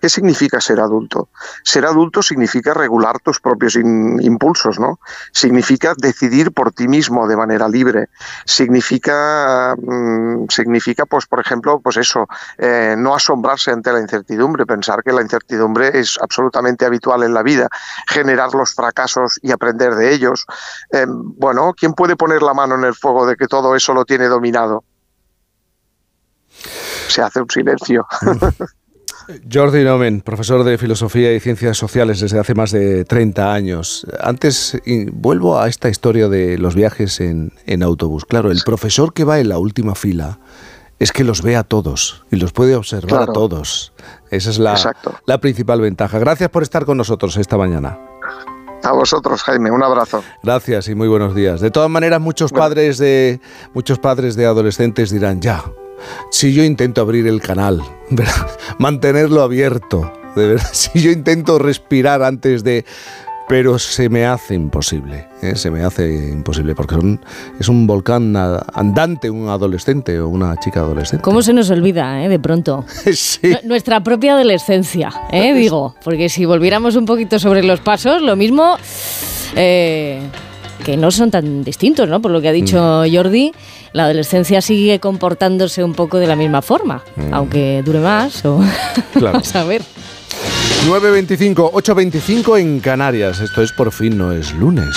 ¿Qué 0.00 0.08
significa 0.08 0.60
ser 0.60 0.80
adulto? 0.80 1.28
Ser 1.62 1.84
adulto 1.84 2.22
significa 2.22 2.72
regular 2.72 3.20
tus 3.20 3.38
propios 3.38 3.76
impulsos, 3.76 4.80
¿no? 4.80 4.98
Significa 5.32 5.92
decidir 5.96 6.52
por 6.52 6.72
ti 6.72 6.88
mismo 6.88 7.28
de 7.28 7.36
manera 7.36 7.68
libre. 7.68 8.08
Significa, 8.46 9.74
mm, 9.76 10.46
significa 10.48 11.04
pues, 11.04 11.26
por 11.26 11.40
ejemplo, 11.40 11.80
pues 11.80 11.98
eso, 11.98 12.26
eh, 12.56 12.94
no 12.96 13.14
asombrarse 13.14 13.72
ante 13.72 13.92
la 13.92 14.00
incertidumbre, 14.00 14.64
pensar 14.64 15.02
que 15.02 15.12
la 15.12 15.20
incertidumbre 15.20 15.98
es 15.98 16.18
absolutamente 16.20 16.86
habitual 16.86 17.22
en 17.22 17.34
la 17.34 17.42
vida, 17.42 17.68
generar 18.08 18.54
los 18.54 18.74
fracasos 18.74 19.38
y 19.42 19.52
aprender 19.52 19.94
de 19.94 20.14
ellos. 20.14 20.46
Eh, 20.92 21.06
bueno, 21.08 21.74
¿quién 21.76 21.92
puede 21.92 22.16
poner 22.16 22.42
la 22.42 22.54
mano 22.54 22.74
en 22.76 22.84
el 22.84 22.94
fuego 22.94 23.26
de 23.26 23.36
que 23.36 23.46
todo 23.46 23.76
eso 23.76 23.92
lo 23.92 24.06
tiene 24.06 24.28
dominado? 24.28 24.82
Se 27.08 27.20
hace 27.20 27.42
un 27.42 27.50
silencio. 27.50 28.06
Jordi 29.52 29.84
Nomen, 29.84 30.20
profesor 30.20 30.64
de 30.64 30.78
Filosofía 30.78 31.32
y 31.32 31.40
Ciencias 31.40 31.76
Sociales 31.76 32.20
desde 32.20 32.38
hace 32.38 32.54
más 32.54 32.70
de 32.70 33.04
30 33.04 33.52
años. 33.52 34.06
Antes 34.20 34.78
vuelvo 35.12 35.58
a 35.58 35.68
esta 35.68 35.88
historia 35.88 36.28
de 36.28 36.58
los 36.58 36.74
viajes 36.74 37.20
en, 37.20 37.82
autobús. 37.82 38.24
Claro, 38.24 38.50
el 38.50 38.62
profesor 38.64 39.12
que 39.12 39.24
va 39.24 39.40
en 39.40 39.48
la 39.48 39.58
última 39.58 39.94
fila 39.94 40.38
es 40.98 41.12
que 41.12 41.24
los 41.24 41.42
ve 41.42 41.56
a 41.56 41.64
todos 41.64 42.24
y 42.30 42.36
los 42.36 42.52
puede 42.52 42.76
observar 42.76 43.22
a 43.22 43.26
todos. 43.26 43.92
Esa 44.30 44.50
es 44.50 44.58
la, 44.58 44.76
la 45.26 45.40
principal 45.40 45.80
ventaja. 45.80 46.18
Gracias 46.18 46.50
por 46.50 46.62
estar 46.62 46.84
con 46.84 46.98
nosotros 46.98 47.36
esta 47.36 47.56
mañana. 47.56 47.98
A 48.82 48.92
vosotros, 48.92 49.42
Jaime, 49.42 49.70
un 49.70 49.82
abrazo. 49.82 50.22
Gracias 50.42 50.88
y 50.88 50.94
muy 50.94 51.08
buenos 51.08 51.34
días. 51.34 51.60
De 51.60 51.70
todas 51.70 51.90
maneras, 51.90 52.20
muchos 52.20 52.52
padres 52.52 52.98
de 52.98 53.40
muchos 53.74 53.98
padres 53.98 54.36
de 54.36 54.46
adolescentes 54.46 55.10
dirán, 55.10 55.40
"Ya, 55.40 55.64
si 56.30 56.52
yo 56.52 56.64
intento 56.64 57.00
abrir 57.00 57.26
el 57.26 57.40
canal, 57.40 57.82
mantenerlo 58.78 59.42
abierto, 59.42 60.12
de 60.36 60.46
verdad, 60.48 60.68
si 60.72 61.00
yo 61.00 61.10
intento 61.10 61.58
respirar 61.58 62.22
antes 62.22 62.64
de 62.64 62.84
pero 63.50 63.80
se 63.80 64.08
me 64.08 64.26
hace 64.26 64.54
imposible, 64.54 65.26
¿eh? 65.42 65.56
se 65.56 65.72
me 65.72 65.82
hace 65.82 66.28
imposible 66.28 66.76
porque 66.76 66.94
es 67.58 67.68
un 67.68 67.84
volcán 67.84 68.36
andante, 68.36 69.28
un 69.28 69.48
adolescente 69.48 70.20
o 70.20 70.28
una 70.28 70.56
chica 70.60 70.78
adolescente. 70.78 71.24
¿Cómo 71.24 71.42
se 71.42 71.52
nos 71.52 71.68
olvida, 71.68 72.22
eh, 72.22 72.28
de 72.28 72.38
pronto? 72.38 72.84
sí. 73.12 73.52
Nuestra 73.64 74.04
propia 74.04 74.34
adolescencia, 74.34 75.10
eh, 75.32 75.52
digo, 75.52 75.96
porque 76.04 76.28
si 76.28 76.44
volviéramos 76.44 76.94
un 76.94 77.06
poquito 77.06 77.40
sobre 77.40 77.64
los 77.64 77.80
pasos, 77.80 78.22
lo 78.22 78.36
mismo... 78.36 78.76
Eh, 79.56 80.20
que 80.80 80.96
no 80.96 81.10
son 81.10 81.30
tan 81.30 81.64
distintos, 81.64 82.08
¿no? 82.08 82.20
Por 82.20 82.30
lo 82.30 82.40
que 82.40 82.48
ha 82.48 82.52
dicho 82.52 83.04
mm. 83.06 83.14
Jordi, 83.14 83.52
la 83.92 84.04
adolescencia 84.04 84.60
sigue 84.60 84.98
comportándose 84.98 85.84
un 85.84 85.94
poco 85.94 86.18
de 86.18 86.26
la 86.26 86.36
misma 86.36 86.62
forma, 86.62 87.02
mm. 87.16 87.34
aunque 87.34 87.82
dure 87.84 88.00
más 88.00 88.44
o... 88.44 88.60
Vamos 89.20 89.54
a 89.54 89.64
ver. 89.64 89.82
9.25, 90.86 91.72
8.25 91.72 92.58
en 92.58 92.80
Canarias. 92.80 93.40
Esto 93.40 93.62
es 93.62 93.72
Por 93.72 93.92
fin 93.92 94.16
no 94.16 94.32
es 94.32 94.52
lunes. 94.54 94.96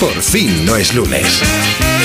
Por 0.00 0.22
fin 0.22 0.66
no 0.66 0.76
es 0.76 0.94
lunes. 0.94 1.95